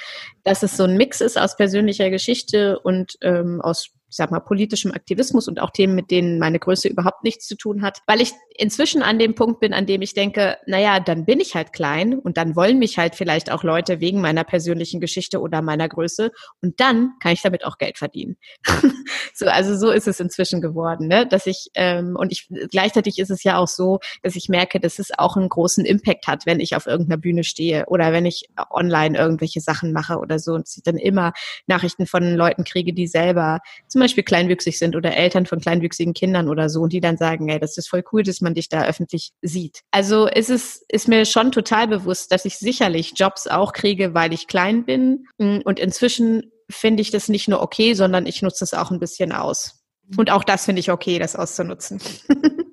dass 0.44 0.64
es 0.64 0.78
so 0.78 0.84
ein 0.84 0.98
Mix 0.98 1.22
ist 1.22 1.40
aus 1.40 1.56
persönlicher 1.56 2.10
Geschichte 2.10 2.80
und 2.80 3.18
ähm, 3.22 3.62
aus 3.62 3.92
ich 4.12 4.18
sag 4.18 4.30
mal, 4.30 4.42
politischem 4.42 4.92
Aktivismus 4.92 5.48
und 5.48 5.62
auch 5.62 5.70
Themen, 5.70 5.96
mit 5.96 6.12
denen 6.12 6.38
meine 6.38 6.60
Größe 6.60 6.90
überhaupt 6.90 7.24
nichts 7.24 7.48
zu 7.48 7.56
tun 7.56 7.82
hat, 7.82 8.02
weil 8.08 8.20
ich 8.20 8.34
inzwischen 8.58 9.04
an 9.04 9.20
dem 9.20 9.36
Punkt 9.36 9.62
bin, 9.62 9.74
an 9.74 9.86
dem 9.86 10.02
ich 10.02 10.14
denke, 10.14 10.58
naja, 10.68 11.00
dann 11.00 11.24
bin 11.24 11.40
ich 11.40 11.56
halt 11.56 11.72
klein 11.72 12.20
und 12.20 12.36
dann 12.36 12.58
wollen 12.58 12.78
mich 12.78 12.98
halt 12.98 13.16
vielleicht 13.16 13.50
auch 13.50 13.64
Leute 13.64 14.02
wegen 14.02 14.20
meiner 14.20 14.44
persönlichen 14.44 15.00
Geschichte 15.00 15.40
oder 15.40 15.62
meiner 15.62 15.88
Größe 15.88 16.32
und 16.62 16.82
dann 16.82 17.14
kann 17.22 17.32
ich 17.32 17.42
damit 17.42 17.64
auch 17.64 17.78
Geld 17.78 17.98
verdienen. 17.98 18.36
so, 19.34 19.46
also 19.46 19.78
so 19.78 19.92
ist 19.92 20.10
es 20.10 20.20
inzwischen 20.20 20.60
geworden, 20.60 21.08
ne? 21.08 21.26
dass 21.26 21.48
ich 21.48 21.70
ähm, 21.76 22.18
und 22.20 22.34
ich 22.34 22.50
gleichzeitig 22.70 23.18
ist 23.18 23.32
es 23.32 23.44
ja 23.44 23.58
auch 23.60 23.70
so, 23.70 24.00
dass 24.24 24.36
ich 24.36 24.50
merke, 24.50 24.82
dass 24.82 25.00
es 25.00 25.18
auch 25.18 25.38
einen 25.38 25.48
großen 25.48 25.86
Impact 25.86 26.28
hat, 26.28 26.46
wenn 26.46 26.60
ich 26.60 26.76
auf 26.76 26.86
irgendeiner 26.86 27.18
Bühne 27.18 27.46
stehe 27.46 27.86
oder 27.86 28.12
wenn 28.12 28.26
ich 28.26 28.50
online 28.72 29.18
irgendwelche 29.18 29.62
Sachen 29.62 29.94
mache 29.94 30.18
oder 30.18 30.38
so 30.38 30.52
und 30.52 30.68
ich 30.68 30.84
dann 30.84 30.98
immer 30.98 31.32
Nachrichten 31.66 32.06
von 32.06 32.36
Leuten 32.36 32.66
kriege, 32.66 32.92
die 32.92 33.08
selber 33.08 33.60
zum 33.88 34.01
Beispiel 34.02 34.24
kleinwüchsig 34.24 34.78
sind 34.78 34.96
oder 34.96 35.16
Eltern 35.16 35.46
von 35.46 35.60
kleinwüchsigen 35.60 36.14
Kindern 36.14 36.50
oder 36.50 36.70
so 36.70 36.82
und 36.82 36.94
die 36.94 37.02
dann 37.02 37.18
sagen, 37.18 37.50
ey, 37.50 37.60
das 37.60 37.78
ist 37.78 37.90
voll 37.90 38.04
cool, 38.12 38.24
dass 38.24 38.42
man 38.42 38.54
dich 38.54 38.70
da 38.70 38.86
öffentlich 38.86 39.32
sieht. 39.42 39.82
Also 39.92 40.28
ist 40.28 40.50
es 40.50 40.84
ist 40.90 41.08
mir 41.08 41.26
schon 41.26 41.52
total 41.52 41.88
bewusst, 41.88 42.32
dass 42.32 42.46
ich 42.46 42.58
sicherlich 42.58 43.14
Jobs 43.16 43.48
auch 43.48 43.74
kriege, 43.74 44.14
weil 44.14 44.34
ich 44.34 44.48
klein 44.48 44.86
bin 44.86 45.28
und 45.38 45.80
inzwischen 45.80 46.52
finde 46.70 47.02
ich 47.02 47.12
das 47.12 47.30
nicht 47.30 47.48
nur 47.48 47.62
okay, 47.62 47.94
sondern 47.94 48.26
ich 48.26 48.42
nutze 48.42 48.64
es 48.64 48.74
auch 48.74 48.92
ein 48.92 49.00
bisschen 49.00 49.32
aus. 49.32 49.84
Und 50.18 50.32
auch 50.32 50.44
das 50.44 50.66
finde 50.66 50.80
ich 50.80 50.92
okay, 50.92 51.20
das 51.20 51.36
auszunutzen. 51.36 52.02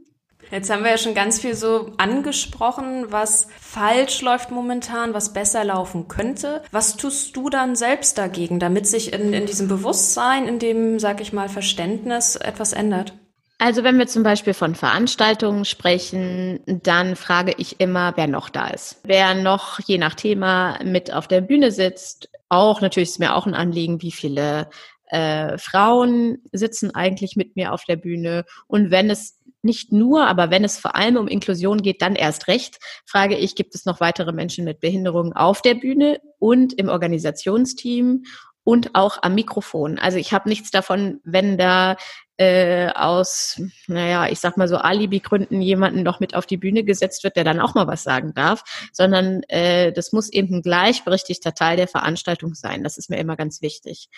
Jetzt 0.51 0.71
haben 0.71 0.83
wir 0.83 0.91
ja 0.91 0.99
schon 0.99 1.15
ganz 1.15 1.41
viel 1.41 1.55
so 1.55 1.93
angesprochen, 1.99 3.07
was 3.11 3.49
falsch 3.61 4.23
läuft 4.23 4.51
momentan, 4.51 5.15
was 5.15 5.33
besser 5.33 5.65
laufen 5.65 6.09
könnte. 6.09 6.63
Was 6.73 6.97
tust 6.97 7.37
du 7.37 7.51
dann 7.51 7.77
selbst 7.77 8.19
dagegen, 8.19 8.59
damit 8.59 8.87
sich 8.87 9.13
in, 9.13 9.33
in 9.33 9.47
diesem 9.47 9.69
Bewusstsein, 9.69 10.49
in 10.49 10.59
dem, 10.59 10.99
sag 10.99 11.21
ich 11.21 11.33
mal, 11.33 11.49
Verständnis 11.49 12.37
etwas 12.37 12.73
ändert? 12.73 13.13
Also 13.59 13.83
wenn 13.83 13.99
wir 13.99 14.07
zum 14.07 14.23
Beispiel 14.23 14.55
von 14.55 14.77
Veranstaltungen 14.77 15.65
sprechen, 15.65 16.61
dann 16.67 17.17
frage 17.17 17.55
ich 17.59 17.81
immer, 17.81 18.13
wer 18.17 18.29
noch 18.29 18.51
da 18.51 18.69
ist. 18.69 19.01
Wer 19.03 19.35
noch 19.35 19.81
je 19.81 19.99
nach 19.99 20.15
Thema 20.15 20.79
mit 20.85 21.13
auf 21.13 21.27
der 21.27 21.41
Bühne 21.41 21.73
sitzt. 21.73 22.31
Auch 22.49 22.81
natürlich 22.81 23.11
ist 23.11 23.19
mir 23.19 23.35
auch 23.35 23.47
ein 23.47 23.55
Anliegen, 23.55 24.01
wie 24.01 24.13
viele 24.13 24.71
äh, 25.07 25.59
Frauen 25.59 26.39
sitzen 26.53 26.95
eigentlich 26.95 27.35
mit 27.35 27.57
mir 27.57 27.73
auf 27.73 27.85
der 27.85 27.97
Bühne. 27.97 28.45
Und 28.69 28.93
wenn 28.93 29.11
es 29.11 29.38
nicht 29.69 29.93
nur, 29.93 30.27
aber 30.27 30.51
wenn 30.51 30.65
es 30.65 30.79
vor 30.79 30.97
allem 30.97 31.17
um 31.17 31.29
Inklusion 31.29 31.83
geht, 31.83 32.03
dann 32.03 32.17
erst 32.17 32.49
recht, 32.49 32.79
frage 33.07 33.37
ich, 33.37 33.55
gibt 33.55 33.77
es 33.77 33.85
noch 33.85 34.01
weitere 34.01 34.33
Menschen 34.33 34.65
mit 34.65 34.81
Behinderungen 34.81 35.33
auf 35.33 35.63
der 35.63 35.75
Bühne 35.75 36.21
und 36.41 36.73
im 36.73 36.89
Organisationsteam 36.89 38.25
und 38.65 38.95
auch 38.95 39.23
am 39.23 39.35
Mikrofon. 39.35 39.99
Also 39.99 40.19
ich 40.19 40.33
habe 40.33 40.49
nichts 40.49 40.71
davon, 40.71 41.21
wenn 41.23 41.57
da 41.57 41.97
äh, 42.39 42.89
aus, 42.95 43.61
naja, 43.87 44.29
ich 44.29 44.41
sag 44.41 44.57
mal 44.57 44.69
so 44.69 44.77
Alibi-Gründen 44.77 45.61
jemanden 45.61 46.03
noch 46.03 46.21
mit 46.21 46.35
auf 46.35 46.47
die 46.47 46.57
Bühne 46.57 46.85
gesetzt 46.85 47.25
wird, 47.25 47.37
der 47.37 47.45
dann 47.45 47.61
auch 47.61 47.75
mal 47.75 47.87
was 47.87 48.05
sagen 48.05 48.33
darf, 48.35 48.63
sondern 48.93 49.43
äh, 49.45 49.93
das 49.93 50.13
muss 50.13 50.33
eben 50.33 50.57
ein 50.57 50.63
gleichberechtigter 50.63 51.55
Teil 51.55 51.77
der 51.77 51.89
Veranstaltung 51.89 52.55
sein. 52.55 52.85
Das 52.85 52.97
ist 52.97 53.11
mir 53.11 53.19
immer 53.19 53.37
ganz 53.37 53.61
wichtig. 53.61 54.09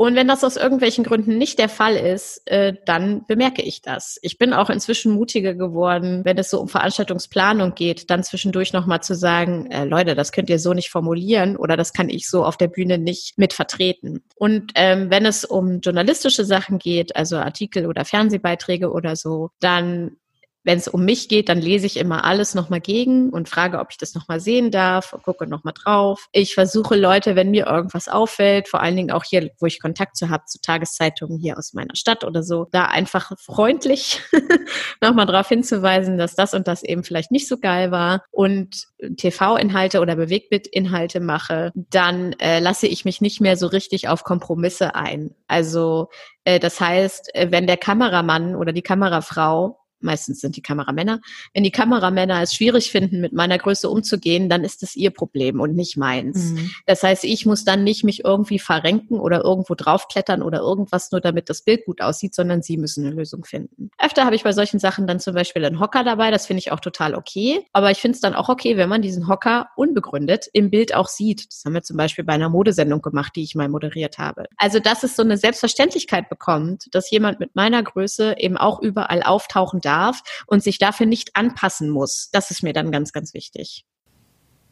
Und 0.00 0.14
wenn 0.14 0.28
das 0.28 0.44
aus 0.44 0.56
irgendwelchen 0.56 1.04
Gründen 1.04 1.36
nicht 1.36 1.58
der 1.58 1.68
Fall 1.68 1.94
ist, 1.94 2.40
äh, 2.46 2.72
dann 2.86 3.26
bemerke 3.26 3.60
ich 3.60 3.82
das. 3.82 4.18
Ich 4.22 4.38
bin 4.38 4.54
auch 4.54 4.70
inzwischen 4.70 5.12
mutiger 5.12 5.52
geworden, 5.52 6.24
wenn 6.24 6.38
es 6.38 6.48
so 6.48 6.58
um 6.58 6.68
Veranstaltungsplanung 6.68 7.74
geht, 7.74 8.08
dann 8.08 8.22
zwischendurch 8.22 8.72
nochmal 8.72 9.02
zu 9.02 9.14
sagen, 9.14 9.70
äh, 9.70 9.84
Leute, 9.84 10.14
das 10.14 10.32
könnt 10.32 10.48
ihr 10.48 10.58
so 10.58 10.72
nicht 10.72 10.88
formulieren 10.88 11.54
oder 11.54 11.76
das 11.76 11.92
kann 11.92 12.08
ich 12.08 12.30
so 12.30 12.46
auf 12.46 12.56
der 12.56 12.68
Bühne 12.68 12.96
nicht 12.96 13.36
mit 13.36 13.52
vertreten. 13.52 14.22
Und 14.36 14.72
ähm, 14.74 15.10
wenn 15.10 15.26
es 15.26 15.44
um 15.44 15.80
journalistische 15.80 16.46
Sachen 16.46 16.78
geht, 16.78 17.14
also 17.14 17.36
Artikel 17.36 17.84
oder 17.84 18.06
Fernsehbeiträge 18.06 18.90
oder 18.90 19.16
so, 19.16 19.50
dann 19.60 20.16
wenn 20.62 20.78
es 20.78 20.88
um 20.88 21.04
mich 21.04 21.28
geht, 21.28 21.48
dann 21.48 21.58
lese 21.58 21.86
ich 21.86 21.96
immer 21.96 22.24
alles 22.24 22.54
nochmal 22.54 22.80
gegen 22.80 23.30
und 23.30 23.48
frage, 23.48 23.78
ob 23.78 23.88
ich 23.90 23.98
das 23.98 24.14
nochmal 24.14 24.40
sehen 24.40 24.70
darf, 24.70 25.16
gucke 25.22 25.46
nochmal 25.46 25.74
drauf. 25.74 26.28
Ich 26.32 26.54
versuche 26.54 26.96
Leute, 26.96 27.36
wenn 27.36 27.50
mir 27.50 27.66
irgendwas 27.66 28.08
auffällt, 28.08 28.68
vor 28.68 28.80
allen 28.80 28.96
Dingen 28.96 29.10
auch 29.10 29.24
hier, 29.24 29.50
wo 29.58 29.66
ich 29.66 29.80
Kontakt 29.80 30.16
zu 30.16 30.28
habe, 30.28 30.44
zu 30.46 30.60
Tageszeitungen 30.60 31.38
hier 31.38 31.58
aus 31.58 31.72
meiner 31.72 31.96
Stadt 31.96 32.24
oder 32.24 32.42
so, 32.42 32.66
da 32.72 32.86
einfach 32.86 33.32
freundlich 33.38 34.20
nochmal 35.00 35.26
darauf 35.26 35.48
hinzuweisen, 35.48 36.18
dass 36.18 36.34
das 36.34 36.54
und 36.54 36.68
das 36.68 36.82
eben 36.82 37.04
vielleicht 37.04 37.30
nicht 37.30 37.48
so 37.48 37.58
geil 37.58 37.90
war 37.90 38.24
und 38.30 38.86
TV-Inhalte 39.16 40.00
oder 40.00 40.16
Bewegbildinhalte 40.16 41.20
mache, 41.20 41.72
dann 41.74 42.34
äh, 42.34 42.60
lasse 42.60 42.86
ich 42.86 43.04
mich 43.04 43.20
nicht 43.20 43.40
mehr 43.40 43.56
so 43.56 43.66
richtig 43.66 44.08
auf 44.08 44.24
Kompromisse 44.24 44.94
ein. 44.94 45.34
Also 45.48 46.08
äh, 46.44 46.58
das 46.58 46.80
heißt, 46.80 47.34
äh, 47.34 47.48
wenn 47.50 47.66
der 47.66 47.76
Kameramann 47.76 48.54
oder 48.54 48.72
die 48.72 48.82
Kamerafrau 48.82 49.79
meistens 50.02 50.40
sind 50.40 50.56
die 50.56 50.62
Kameramänner. 50.62 51.20
Wenn 51.54 51.64
die 51.64 51.70
Kameramänner 51.70 52.42
es 52.42 52.54
schwierig 52.54 52.90
finden, 52.90 53.20
mit 53.20 53.32
meiner 53.32 53.58
Größe 53.58 53.88
umzugehen, 53.88 54.48
dann 54.48 54.64
ist 54.64 54.82
es 54.82 54.96
ihr 54.96 55.10
Problem 55.10 55.60
und 55.60 55.74
nicht 55.74 55.96
meins. 55.96 56.50
Mhm. 56.50 56.70
Das 56.86 57.02
heißt, 57.02 57.24
ich 57.24 57.46
muss 57.46 57.64
dann 57.64 57.84
nicht 57.84 58.04
mich 58.04 58.24
irgendwie 58.24 58.58
verrenken 58.58 59.18
oder 59.18 59.42
irgendwo 59.42 59.74
draufklettern 59.74 60.42
oder 60.42 60.60
irgendwas, 60.60 61.12
nur 61.12 61.20
damit 61.20 61.50
das 61.50 61.62
Bild 61.62 61.84
gut 61.84 62.00
aussieht, 62.00 62.34
sondern 62.34 62.62
sie 62.62 62.76
müssen 62.76 63.06
eine 63.06 63.14
Lösung 63.14 63.44
finden. 63.44 63.90
Öfter 63.98 64.24
habe 64.24 64.36
ich 64.36 64.44
bei 64.44 64.52
solchen 64.52 64.78
Sachen 64.78 65.06
dann 65.06 65.20
zum 65.20 65.34
Beispiel 65.34 65.64
einen 65.64 65.80
Hocker 65.80 66.04
dabei, 66.04 66.30
das 66.30 66.46
finde 66.46 66.60
ich 66.60 66.72
auch 66.72 66.80
total 66.80 67.14
okay. 67.14 67.64
Aber 67.72 67.90
ich 67.90 67.98
finde 67.98 68.14
es 68.16 68.20
dann 68.20 68.34
auch 68.34 68.48
okay, 68.48 68.76
wenn 68.76 68.88
man 68.88 69.02
diesen 69.02 69.28
Hocker 69.28 69.68
unbegründet 69.76 70.46
im 70.52 70.70
Bild 70.70 70.94
auch 70.94 71.08
sieht. 71.08 71.46
Das 71.50 71.64
haben 71.64 71.74
wir 71.74 71.82
zum 71.82 71.96
Beispiel 71.96 72.24
bei 72.24 72.32
einer 72.32 72.48
Modesendung 72.48 73.02
gemacht, 73.02 73.34
die 73.36 73.42
ich 73.42 73.54
mal 73.54 73.68
moderiert 73.68 74.18
habe. 74.18 74.44
Also, 74.56 74.78
dass 74.78 75.02
es 75.02 75.16
so 75.16 75.22
eine 75.22 75.36
Selbstverständlichkeit 75.36 76.28
bekommt, 76.28 76.86
dass 76.92 77.10
jemand 77.10 77.40
mit 77.40 77.54
meiner 77.54 77.82
Größe 77.82 78.34
eben 78.38 78.56
auch 78.56 78.80
überall 78.80 79.22
auftauchen 79.22 79.80
darf 79.80 79.89
darf 79.90 80.22
und 80.46 80.62
sich 80.62 80.78
dafür 80.78 81.06
nicht 81.06 81.36
anpassen 81.36 81.90
muss. 81.90 82.30
Das 82.32 82.50
ist 82.50 82.62
mir 82.62 82.72
dann 82.72 82.92
ganz, 82.92 83.12
ganz 83.12 83.34
wichtig. 83.34 83.84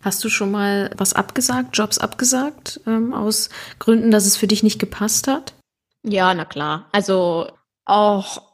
Hast 0.01 0.23
du 0.23 0.29
schon 0.29 0.53
mal 0.53 0.91
was 0.97 1.13
abgesagt, 1.13 1.77
Jobs 1.77 1.99
abgesagt, 1.99 2.81
ähm, 2.87 3.13
aus 3.13 3.51
Gründen, 3.81 4.13
dass 4.13 4.27
es 4.27 4.37
für 4.37 4.47
dich 4.47 4.63
nicht 4.63 4.79
gepasst 4.79 5.27
hat? 5.27 5.55
Ja, 6.05 6.33
na 6.35 6.45
klar. 6.45 6.89
Also 6.93 7.51
auch 7.85 8.48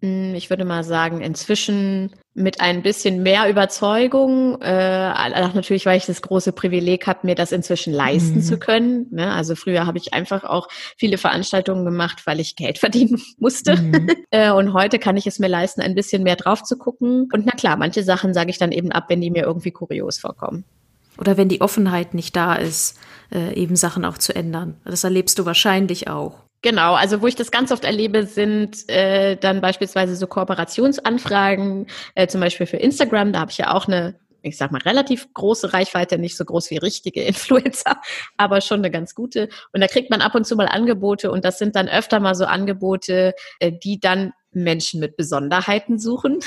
ich 0.00 0.50
würde 0.50 0.64
mal 0.64 0.84
sagen, 0.84 1.20
inzwischen 1.20 2.12
mit 2.34 2.60
ein 2.60 2.82
bisschen 2.82 3.22
mehr 3.22 3.48
Überzeugung, 3.48 4.60
äh, 4.60 5.12
auch 5.14 5.54
natürlich, 5.54 5.86
weil 5.86 5.96
ich 5.96 6.04
das 6.04 6.20
große 6.20 6.52
Privileg 6.52 7.06
habe, 7.06 7.20
mir 7.22 7.34
das 7.34 7.50
inzwischen 7.50 7.94
leisten 7.94 8.36
mhm. 8.36 8.42
zu 8.42 8.58
können. 8.58 9.06
Ne? 9.10 9.32
Also 9.32 9.54
früher 9.54 9.86
habe 9.86 9.96
ich 9.96 10.12
einfach 10.12 10.44
auch 10.44 10.68
viele 10.98 11.16
Veranstaltungen 11.16 11.86
gemacht, 11.86 12.26
weil 12.26 12.38
ich 12.38 12.54
Geld 12.54 12.78
verdienen 12.86 13.20
musste. 13.38 13.76
Mhm. 13.76 14.08
äh, 14.30 14.50
und 14.50 14.74
heute 14.74 14.98
kann 14.98 15.16
ich 15.16 15.26
es 15.26 15.38
mir 15.38 15.48
leisten, 15.48 15.80
ein 15.80 15.94
bisschen 15.94 16.22
mehr 16.22 16.36
drauf 16.36 16.62
zu 16.62 16.76
gucken. 16.76 17.28
Und 17.32 17.46
na 17.46 17.52
klar, 17.52 17.76
manche 17.78 18.02
Sachen 18.02 18.34
sage 18.34 18.50
ich 18.50 18.58
dann 18.58 18.72
eben 18.72 18.92
ab, 18.92 19.06
wenn 19.08 19.22
die 19.22 19.30
mir 19.30 19.44
irgendwie 19.44 19.70
kurios 19.70 20.18
vorkommen. 20.18 20.64
Oder 21.18 21.38
wenn 21.38 21.48
die 21.48 21.62
Offenheit 21.62 22.12
nicht 22.12 22.36
da 22.36 22.54
ist, 22.54 22.98
äh, 23.32 23.54
eben 23.54 23.76
Sachen 23.76 24.04
auch 24.04 24.18
zu 24.18 24.36
ändern. 24.36 24.76
Das 24.84 25.04
erlebst 25.04 25.38
du 25.38 25.46
wahrscheinlich 25.46 26.08
auch. 26.08 26.45
Genau, 26.66 26.94
also 26.94 27.22
wo 27.22 27.28
ich 27.28 27.36
das 27.36 27.52
ganz 27.52 27.70
oft 27.70 27.84
erlebe, 27.84 28.26
sind 28.26 28.88
äh, 28.90 29.36
dann 29.36 29.60
beispielsweise 29.60 30.16
so 30.16 30.26
Kooperationsanfragen, 30.26 31.86
äh, 32.16 32.26
zum 32.26 32.40
Beispiel 32.40 32.66
für 32.66 32.76
Instagram. 32.76 33.32
Da 33.32 33.38
habe 33.38 33.52
ich 33.52 33.58
ja 33.58 33.72
auch 33.72 33.86
eine, 33.86 34.18
ich 34.42 34.56
sag 34.56 34.72
mal, 34.72 34.80
relativ 34.80 35.32
große 35.32 35.72
Reichweite, 35.72 36.18
nicht 36.18 36.36
so 36.36 36.44
groß 36.44 36.72
wie 36.72 36.78
richtige 36.78 37.22
Influencer, 37.24 38.00
aber 38.36 38.60
schon 38.62 38.80
eine 38.80 38.90
ganz 38.90 39.14
gute. 39.14 39.48
Und 39.72 39.80
da 39.80 39.86
kriegt 39.86 40.10
man 40.10 40.20
ab 40.20 40.34
und 40.34 40.44
zu 40.44 40.56
mal 40.56 40.66
Angebote 40.66 41.30
und 41.30 41.44
das 41.44 41.58
sind 41.60 41.76
dann 41.76 41.88
öfter 41.88 42.18
mal 42.18 42.34
so 42.34 42.46
Angebote, 42.46 43.34
äh, 43.60 43.70
die 43.70 44.00
dann 44.00 44.32
Menschen 44.62 45.00
mit 45.00 45.16
Besonderheiten 45.16 45.98
suchen. 45.98 46.40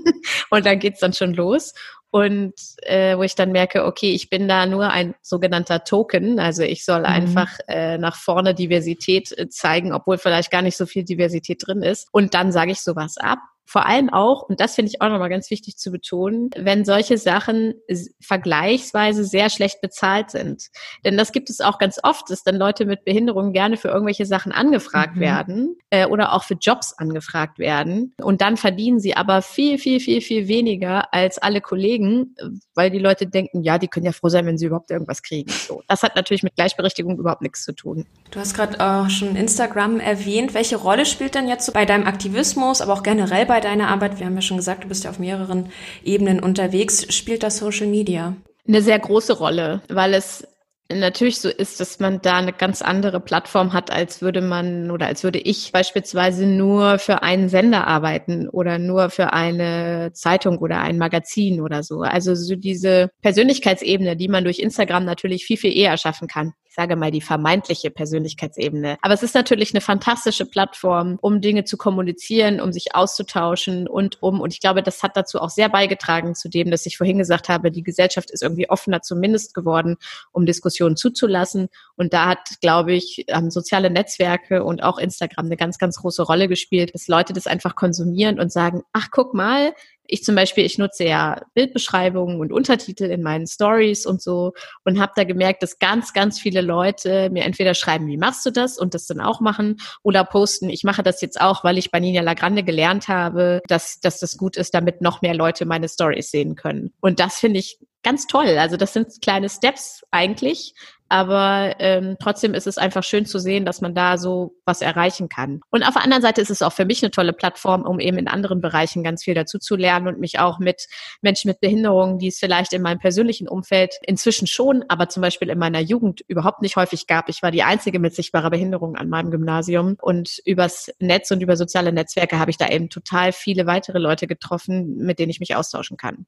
und 0.50 0.66
dann 0.66 0.78
geht's 0.78 1.00
dann 1.00 1.12
schon 1.12 1.34
los 1.34 1.72
und 2.10 2.54
äh, 2.82 3.16
wo 3.18 3.22
ich 3.24 3.34
dann 3.34 3.52
merke, 3.52 3.84
okay, 3.84 4.12
ich 4.12 4.30
bin 4.30 4.48
da 4.48 4.64
nur 4.64 4.88
ein 4.90 5.14
sogenannter 5.20 5.84
Token, 5.84 6.38
also 6.38 6.62
ich 6.62 6.84
soll 6.84 7.00
mhm. 7.00 7.06
einfach 7.06 7.58
äh, 7.68 7.98
nach 7.98 8.16
vorne 8.16 8.54
Diversität 8.54 9.36
äh, 9.36 9.48
zeigen, 9.48 9.92
obwohl 9.92 10.16
vielleicht 10.16 10.50
gar 10.50 10.62
nicht 10.62 10.78
so 10.78 10.86
viel 10.86 11.04
Diversität 11.04 11.66
drin 11.66 11.82
ist. 11.82 12.08
Und 12.12 12.32
dann 12.32 12.52
sage 12.52 12.72
ich 12.72 12.80
sowas 12.80 13.16
ab 13.18 13.38
vor 13.66 13.84
allem 13.84 14.10
auch, 14.10 14.42
und 14.42 14.60
das 14.60 14.76
finde 14.76 14.90
ich 14.90 15.02
auch 15.02 15.08
nochmal 15.08 15.28
ganz 15.28 15.50
wichtig 15.50 15.76
zu 15.76 15.90
betonen, 15.90 16.50
wenn 16.56 16.84
solche 16.84 17.18
Sachen 17.18 17.74
vergleichsweise 18.20 19.24
sehr 19.24 19.50
schlecht 19.50 19.80
bezahlt 19.80 20.30
sind. 20.30 20.68
Denn 21.04 21.16
das 21.16 21.32
gibt 21.32 21.50
es 21.50 21.60
auch 21.60 21.78
ganz 21.78 21.98
oft, 22.02 22.30
dass 22.30 22.44
dann 22.44 22.54
Leute 22.56 22.86
mit 22.86 23.04
Behinderungen 23.04 23.52
gerne 23.52 23.76
für 23.76 23.88
irgendwelche 23.88 24.24
Sachen 24.24 24.52
angefragt 24.52 25.16
mhm. 25.16 25.20
werden 25.20 25.78
äh, 25.90 26.06
oder 26.06 26.32
auch 26.32 26.44
für 26.44 26.54
Jobs 26.54 26.92
angefragt 26.92 27.58
werden. 27.58 28.14
Und 28.22 28.40
dann 28.40 28.56
verdienen 28.56 29.00
sie 29.00 29.16
aber 29.16 29.42
viel, 29.42 29.78
viel, 29.78 29.98
viel, 29.98 30.20
viel 30.20 30.46
weniger 30.46 31.12
als 31.12 31.38
alle 31.38 31.60
Kollegen, 31.60 32.36
weil 32.74 32.90
die 32.90 33.00
Leute 33.00 33.26
denken, 33.26 33.62
ja, 33.62 33.78
die 33.78 33.88
können 33.88 34.06
ja 34.06 34.12
froh 34.12 34.28
sein, 34.28 34.46
wenn 34.46 34.58
sie 34.58 34.66
überhaupt 34.66 34.92
irgendwas 34.92 35.22
kriegen. 35.22 35.50
So, 35.50 35.82
das 35.88 36.04
hat 36.04 36.14
natürlich 36.14 36.44
mit 36.44 36.54
Gleichberechtigung 36.54 37.18
überhaupt 37.18 37.42
nichts 37.42 37.64
zu 37.64 37.72
tun. 37.72 38.06
Du 38.30 38.38
hast 38.38 38.54
gerade 38.54 38.78
auch 38.80 39.10
schon 39.10 39.34
Instagram 39.34 39.98
erwähnt. 39.98 40.54
Welche 40.54 40.76
Rolle 40.76 41.04
spielt 41.04 41.34
denn 41.34 41.48
jetzt 41.48 41.66
so 41.66 41.72
bei 41.72 41.84
deinem 41.84 42.06
Aktivismus, 42.06 42.80
aber 42.80 42.92
auch 42.92 43.02
generell 43.02 43.44
bei 43.44 43.55
bei 43.56 43.60
deiner 43.60 43.88
Arbeit? 43.88 44.18
Wir 44.18 44.26
haben 44.26 44.34
ja 44.34 44.42
schon 44.42 44.58
gesagt, 44.58 44.84
du 44.84 44.88
bist 44.88 45.04
ja 45.04 45.10
auf 45.10 45.18
mehreren 45.18 45.70
Ebenen 46.04 46.40
unterwegs. 46.40 47.06
Spielt 47.14 47.42
das 47.42 47.56
Social 47.56 47.86
Media? 47.86 48.36
Eine 48.68 48.82
sehr 48.82 48.98
große 48.98 49.32
Rolle, 49.32 49.80
weil 49.88 50.12
es 50.12 50.46
natürlich 50.90 51.40
so 51.40 51.48
ist, 51.48 51.80
dass 51.80 51.98
man 51.98 52.20
da 52.20 52.36
eine 52.36 52.52
ganz 52.52 52.82
andere 52.82 53.18
Plattform 53.18 53.72
hat, 53.72 53.90
als 53.90 54.20
würde 54.20 54.42
man 54.42 54.90
oder 54.90 55.06
als 55.06 55.24
würde 55.24 55.38
ich 55.38 55.72
beispielsweise 55.72 56.44
nur 56.44 56.98
für 56.98 57.22
einen 57.22 57.48
Sender 57.48 57.86
arbeiten 57.86 58.46
oder 58.50 58.78
nur 58.78 59.08
für 59.08 59.32
eine 59.32 60.10
Zeitung 60.12 60.58
oder 60.58 60.82
ein 60.82 60.98
Magazin 60.98 61.62
oder 61.62 61.82
so. 61.82 62.02
Also 62.02 62.34
so 62.34 62.56
diese 62.56 63.08
Persönlichkeitsebene, 63.22 64.16
die 64.16 64.28
man 64.28 64.44
durch 64.44 64.58
Instagram 64.58 65.06
natürlich 65.06 65.46
viel, 65.46 65.56
viel 65.56 65.74
eher 65.74 65.96
schaffen 65.96 66.28
kann 66.28 66.52
sage 66.76 66.94
mal, 66.94 67.10
die 67.10 67.22
vermeintliche 67.22 67.90
Persönlichkeitsebene. 67.90 68.98
Aber 69.00 69.14
es 69.14 69.22
ist 69.22 69.34
natürlich 69.34 69.72
eine 69.72 69.80
fantastische 69.80 70.44
Plattform, 70.44 71.18
um 71.22 71.40
Dinge 71.40 71.64
zu 71.64 71.76
kommunizieren, 71.76 72.60
um 72.60 72.72
sich 72.72 72.94
auszutauschen 72.94 73.88
und 73.88 74.22
um, 74.22 74.40
und 74.40 74.52
ich 74.52 74.60
glaube, 74.60 74.82
das 74.82 75.02
hat 75.02 75.16
dazu 75.16 75.40
auch 75.40 75.48
sehr 75.48 75.70
beigetragen 75.70 76.34
zu 76.34 76.48
dem, 76.48 76.70
dass 76.70 76.84
ich 76.84 76.98
vorhin 76.98 77.18
gesagt 77.18 77.48
habe, 77.48 77.70
die 77.70 77.82
Gesellschaft 77.82 78.30
ist 78.30 78.42
irgendwie 78.42 78.68
offener 78.68 79.00
zumindest 79.00 79.54
geworden, 79.54 79.96
um 80.32 80.44
Diskussionen 80.44 80.96
zuzulassen. 80.96 81.68
Und 81.96 82.12
da 82.12 82.26
hat, 82.26 82.60
glaube 82.60 82.92
ich, 82.92 83.24
soziale 83.48 83.88
Netzwerke 83.88 84.62
und 84.62 84.82
auch 84.82 84.98
Instagram 84.98 85.46
eine 85.46 85.56
ganz, 85.56 85.78
ganz 85.78 85.96
große 85.96 86.22
Rolle 86.22 86.46
gespielt, 86.46 86.94
dass 86.94 87.08
Leute 87.08 87.32
das 87.32 87.46
einfach 87.46 87.74
konsumieren 87.74 88.38
und 88.38 88.52
sagen, 88.52 88.82
ach, 88.92 89.08
guck 89.10 89.32
mal, 89.32 89.72
ich 90.08 90.24
zum 90.24 90.34
Beispiel, 90.34 90.64
ich 90.64 90.78
nutze 90.78 91.04
ja 91.04 91.40
Bildbeschreibungen 91.54 92.40
und 92.40 92.52
Untertitel 92.52 93.04
in 93.04 93.22
meinen 93.22 93.46
Stories 93.46 94.06
und 94.06 94.22
so 94.22 94.52
und 94.84 95.00
habe 95.00 95.12
da 95.16 95.24
gemerkt, 95.24 95.62
dass 95.62 95.78
ganz, 95.78 96.12
ganz 96.12 96.38
viele 96.38 96.60
Leute 96.60 97.30
mir 97.30 97.44
entweder 97.44 97.74
schreiben, 97.74 98.06
wie 98.06 98.16
machst 98.16 98.44
du 98.46 98.50
das 98.50 98.78
und 98.78 98.94
das 98.94 99.06
dann 99.06 99.20
auch 99.20 99.40
machen 99.40 99.78
oder 100.02 100.24
posten, 100.24 100.68
ich 100.70 100.84
mache 100.84 101.02
das 101.02 101.20
jetzt 101.20 101.40
auch, 101.40 101.64
weil 101.64 101.78
ich 101.78 101.90
bei 101.90 102.00
Nina 102.00 102.22
Lagrande 102.22 102.62
gelernt 102.62 103.08
habe, 103.08 103.60
dass, 103.68 104.00
dass 104.00 104.20
das 104.20 104.36
gut 104.36 104.56
ist, 104.56 104.74
damit 104.74 105.00
noch 105.00 105.22
mehr 105.22 105.34
Leute 105.34 105.66
meine 105.66 105.88
Stories 105.88 106.30
sehen 106.30 106.54
können. 106.54 106.92
Und 107.00 107.20
das 107.20 107.36
finde 107.36 107.60
ich 107.60 107.78
ganz 108.02 108.26
toll. 108.26 108.58
Also 108.58 108.76
das 108.76 108.92
sind 108.92 109.20
kleine 109.20 109.48
Steps 109.48 110.04
eigentlich, 110.10 110.74
aber 111.08 111.76
ähm, 111.78 112.16
trotzdem 112.20 112.54
ist 112.54 112.66
es 112.66 112.78
einfach 112.78 113.04
schön 113.04 113.26
zu 113.26 113.38
sehen, 113.38 113.64
dass 113.64 113.80
man 113.80 113.94
da 113.94 114.18
so 114.18 114.56
was 114.64 114.82
erreichen 114.82 115.28
kann. 115.28 115.60
Und 115.70 115.84
auf 115.84 115.94
der 115.94 116.02
anderen 116.02 116.22
Seite 116.22 116.40
ist 116.40 116.50
es 116.50 116.62
auch 116.62 116.72
für 116.72 116.84
mich 116.84 117.02
eine 117.02 117.12
tolle 117.12 117.32
Plattform, 117.32 117.82
um 117.82 118.00
eben 118.00 118.18
in 118.18 118.26
anderen 118.26 118.60
Bereichen 118.60 119.04
ganz 119.04 119.22
viel 119.22 119.34
dazu 119.34 119.58
zu 119.58 119.76
lernen 119.76 120.08
und 120.08 120.18
mich 120.18 120.40
auch 120.40 120.58
mit 120.58 120.86
Menschen 121.22 121.48
mit 121.48 121.60
Behinderungen, 121.60 122.18
die 122.18 122.28
es 122.28 122.38
vielleicht 122.38 122.72
in 122.72 122.82
meinem 122.82 122.98
persönlichen 122.98 123.48
Umfeld 123.48 123.94
inzwischen 124.02 124.48
schon, 124.48 124.84
aber 124.88 125.08
zum 125.08 125.20
Beispiel 125.20 125.48
in 125.48 125.58
meiner 125.58 125.80
Jugend 125.80 126.22
überhaupt 126.26 126.62
nicht 126.62 126.76
häufig 126.76 127.06
gab. 127.06 127.28
Ich 127.28 127.42
war 127.42 127.52
die 127.52 127.62
einzige 127.62 128.00
mit 128.00 128.14
sichtbarer 128.14 128.50
Behinderung 128.50 128.96
an 128.96 129.08
meinem 129.08 129.30
Gymnasium 129.30 129.96
und 130.00 130.40
übers 130.44 130.90
Netz 130.98 131.30
und 131.30 131.40
über 131.40 131.56
soziale 131.56 131.92
Netzwerke 131.92 132.38
habe 132.40 132.50
ich 132.50 132.58
da 132.58 132.68
eben 132.68 132.90
total 132.90 133.32
viele 133.32 133.66
weitere 133.66 133.98
Leute 133.98 134.26
getroffen, 134.26 134.96
mit 134.96 135.20
denen 135.20 135.30
ich 135.30 135.40
mich 135.40 135.54
austauschen 135.54 135.96
kann. 135.96 136.26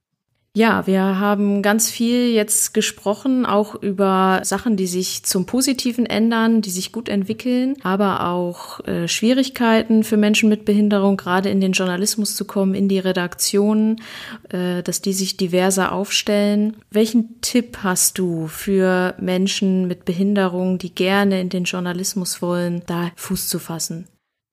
Ja, 0.58 0.88
wir 0.88 1.20
haben 1.20 1.62
ganz 1.62 1.88
viel 1.88 2.32
jetzt 2.32 2.74
gesprochen, 2.74 3.46
auch 3.46 3.76
über 3.76 4.40
Sachen, 4.42 4.76
die 4.76 4.88
sich 4.88 5.22
zum 5.22 5.46
Positiven 5.46 6.04
ändern, 6.04 6.62
die 6.62 6.70
sich 6.70 6.90
gut 6.90 7.08
entwickeln, 7.08 7.76
aber 7.84 8.26
auch 8.26 8.80
äh, 8.80 9.06
Schwierigkeiten 9.06 10.02
für 10.02 10.16
Menschen 10.16 10.48
mit 10.48 10.64
Behinderung, 10.64 11.16
gerade 11.16 11.48
in 11.48 11.60
den 11.60 11.70
Journalismus 11.70 12.34
zu 12.34 12.44
kommen, 12.44 12.74
in 12.74 12.88
die 12.88 12.98
Redaktionen, 12.98 14.02
äh, 14.48 14.82
dass 14.82 15.00
die 15.00 15.12
sich 15.12 15.36
diverser 15.36 15.92
aufstellen. 15.92 16.78
Welchen 16.90 17.40
Tipp 17.40 17.78
hast 17.84 18.18
du 18.18 18.48
für 18.48 19.14
Menschen 19.20 19.86
mit 19.86 20.04
Behinderung, 20.06 20.78
die 20.78 20.92
gerne 20.92 21.40
in 21.40 21.50
den 21.50 21.64
Journalismus 21.64 22.42
wollen, 22.42 22.82
da 22.86 23.12
Fuß 23.14 23.46
zu 23.46 23.60
fassen? 23.60 24.08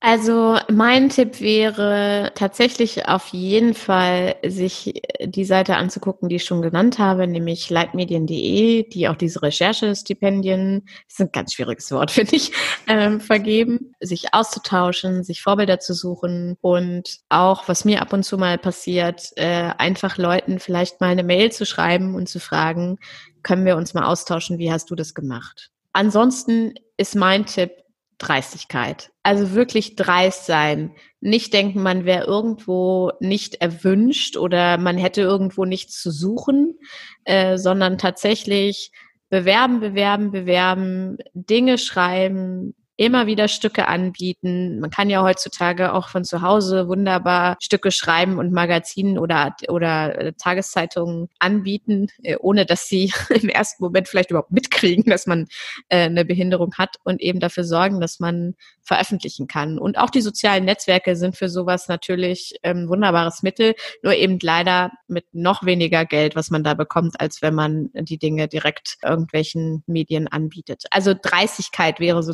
Also 0.07 0.59
mein 0.71 1.09
Tipp 1.09 1.41
wäre 1.41 2.31
tatsächlich 2.35 3.07
auf 3.07 3.29
jeden 3.29 3.73
Fall, 3.73 4.35
sich 4.45 5.01
die 5.19 5.45
Seite 5.45 5.77
anzugucken, 5.77 6.29
die 6.29 6.35
ich 6.35 6.45
schon 6.45 6.61
genannt 6.61 6.99
habe, 6.99 7.25
nämlich 7.25 7.71
leitmedien.de, 7.71 8.87
die 8.87 9.09
auch 9.09 9.15
diese 9.15 9.41
Recherchestipendien, 9.41 10.83
das 10.85 11.13
ist 11.13 11.19
ein 11.21 11.31
ganz 11.31 11.53
schwieriges 11.53 11.89
Wort, 11.89 12.11
finde 12.11 12.35
ich, 12.35 12.51
ähm, 12.85 13.19
vergeben, 13.19 13.95
sich 13.99 14.31
auszutauschen, 14.31 15.23
sich 15.23 15.41
Vorbilder 15.41 15.79
zu 15.79 15.95
suchen 15.95 16.55
und 16.61 17.21
auch, 17.29 17.67
was 17.67 17.83
mir 17.83 18.03
ab 18.03 18.13
und 18.13 18.21
zu 18.21 18.37
mal 18.37 18.59
passiert, 18.59 19.31
äh, 19.37 19.71
einfach 19.79 20.19
Leuten 20.19 20.59
vielleicht 20.59 21.01
mal 21.01 21.09
eine 21.09 21.23
Mail 21.23 21.51
zu 21.51 21.65
schreiben 21.65 22.13
und 22.13 22.29
zu 22.29 22.39
fragen, 22.39 22.99
können 23.41 23.65
wir 23.65 23.75
uns 23.75 23.95
mal 23.95 24.05
austauschen, 24.05 24.59
wie 24.59 24.71
hast 24.71 24.91
du 24.91 24.93
das 24.93 25.15
gemacht? 25.15 25.71
Ansonsten 25.93 26.75
ist 26.95 27.15
mein 27.15 27.47
Tipp, 27.47 27.71
Dreistigkeit. 28.17 29.11
Also 29.23 29.53
wirklich 29.53 29.95
dreist 29.95 30.45
sein. 30.45 30.95
Nicht 31.19 31.53
denken, 31.53 31.81
man 31.81 32.05
wäre 32.05 32.25
irgendwo 32.25 33.11
nicht 33.19 33.55
erwünscht 33.55 34.37
oder 34.37 34.77
man 34.77 34.97
hätte 34.97 35.21
irgendwo 35.21 35.65
nichts 35.65 36.01
zu 36.01 36.11
suchen, 36.11 36.79
äh, 37.23 37.57
sondern 37.57 37.97
tatsächlich 37.97 38.91
bewerben, 39.29 39.79
bewerben, 39.79 40.31
bewerben, 40.31 41.17
Dinge 41.33 41.77
schreiben, 41.77 42.75
immer 42.97 43.27
wieder 43.27 43.47
Stücke 43.47 43.87
anbieten. 43.87 44.79
Man 44.79 44.89
kann 44.89 45.09
ja 45.09 45.21
heutzutage 45.21 45.93
auch 45.93 46.09
von 46.09 46.23
zu 46.23 46.41
Hause 46.41 46.87
wunderbar 46.87 47.57
Stücke 47.61 47.91
schreiben 47.91 48.39
und 48.39 48.53
Magazinen 48.53 49.17
oder, 49.19 49.55
oder 49.67 50.17
äh, 50.17 50.33
Tageszeitungen 50.33 51.27
anbieten, 51.39 52.07
äh, 52.23 52.37
ohne 52.37 52.65
dass 52.65 52.87
sie 52.87 53.11
im 53.29 53.49
ersten 53.49 53.83
Moment 53.83 54.07
vielleicht 54.07 54.29
überhaupt 54.29 54.51
mitkriegen, 54.51 55.03
dass 55.05 55.27
man 55.27 55.45
äh, 55.89 56.05
eine 56.05 56.25
Behinderung 56.25 56.73
hat 56.77 56.95
und 57.03 57.21
eben 57.21 57.39
dafür 57.39 57.65
sorgen, 57.65 57.99
dass 57.99 58.19
man 58.19 58.55
veröffentlichen 58.81 59.47
kann. 59.47 59.77
Und 59.77 59.97
auch 59.97 60.09
die 60.09 60.21
sozialen 60.21 60.65
Netzwerke 60.65 61.15
sind 61.15 61.35
für 61.35 61.49
sowas 61.49 61.87
natürlich 61.87 62.55
ein 62.61 62.87
wunderbares 62.87 63.43
Mittel, 63.43 63.73
nur 64.03 64.13
eben 64.13 64.39
leider 64.41 64.91
mit 65.07 65.25
noch 65.33 65.65
weniger 65.65 66.05
Geld, 66.05 66.35
was 66.35 66.49
man 66.49 66.63
da 66.63 66.75
bekommt, 66.75 67.19
als 67.19 67.41
wenn 67.41 67.55
man 67.55 67.89
die 67.93 68.17
Dinge 68.17 68.47
direkt 68.47 68.97
irgendwelchen 69.03 69.83
Medien 69.87 70.27
anbietet. 70.27 70.83
Also 70.91 71.13
Dreistigkeit 71.19 71.99
wäre 71.99 72.23
so 72.23 72.33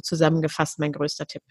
zusammengefasst 0.52 0.80
mein 0.80 0.92
größter 0.92 1.26
Tipp. 1.26 1.44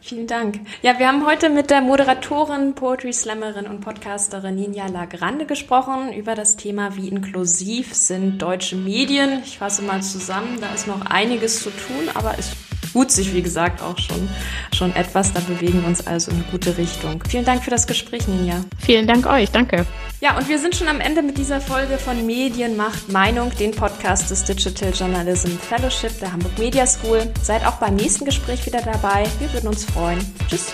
Vielen 0.00 0.28
Dank. 0.28 0.60
Ja, 0.82 0.98
wir 1.00 1.08
haben 1.08 1.26
heute 1.26 1.48
mit 1.48 1.70
der 1.70 1.80
Moderatorin, 1.80 2.74
Poetry 2.74 3.12
Slammerin 3.12 3.66
und 3.66 3.80
Podcasterin 3.80 4.54
Ninja 4.54 4.86
Lagrande 4.86 5.46
gesprochen 5.46 6.12
über 6.12 6.36
das 6.36 6.56
Thema, 6.56 6.96
wie 6.96 7.08
inklusiv 7.08 7.92
sind 7.92 8.40
deutsche 8.40 8.76
Medien. 8.76 9.42
Ich 9.44 9.58
fasse 9.58 9.82
mal 9.82 10.02
zusammen, 10.02 10.58
da 10.60 10.72
ist 10.74 10.86
noch 10.86 11.06
einiges 11.06 11.60
zu 11.60 11.70
tun, 11.70 12.08
aber 12.14 12.38
es 12.38 12.52
tut 12.92 13.10
sich, 13.10 13.34
wie 13.34 13.42
gesagt, 13.42 13.82
auch 13.82 13.98
schon, 13.98 14.28
schon 14.72 14.94
etwas. 14.94 15.32
Da 15.32 15.40
bewegen 15.40 15.80
wir 15.80 15.88
uns 15.88 16.06
also 16.06 16.30
in 16.30 16.36
eine 16.36 16.46
gute 16.52 16.78
Richtung. 16.78 17.20
Vielen 17.28 17.44
Dank 17.44 17.64
für 17.64 17.70
das 17.70 17.88
Gespräch, 17.88 18.28
Ninja. 18.28 18.60
Vielen 18.78 19.08
Dank 19.08 19.26
euch. 19.26 19.50
Danke. 19.50 19.86
Ja, 20.20 20.36
und 20.38 20.48
wir 20.48 20.58
sind 20.58 20.74
schon 20.74 20.88
am 20.88 21.00
Ende 21.00 21.22
mit 21.22 21.36
dieser 21.36 21.60
Folge 21.60 21.98
von 21.98 22.24
Medien 22.24 22.74
macht 22.74 23.12
Meinung, 23.12 23.50
den 23.60 23.72
Podcast 23.72 24.30
des 24.30 24.44
Digital 24.44 24.90
Journalism 24.94 25.50
Fellowship 25.58 26.18
der 26.20 26.32
Hamburg 26.32 26.58
Media 26.58 26.86
School. 26.86 27.30
Seid 27.42 27.66
auch 27.66 27.76
beim 27.76 27.96
nächsten 27.96 28.24
Gespräch 28.24 28.64
wieder 28.64 28.80
dabei. 28.80 29.26
Wir 29.40 29.52
würden 29.52 29.68
uns 29.68 29.84
freuen. 29.84 30.18
Tschüss. 30.48 30.72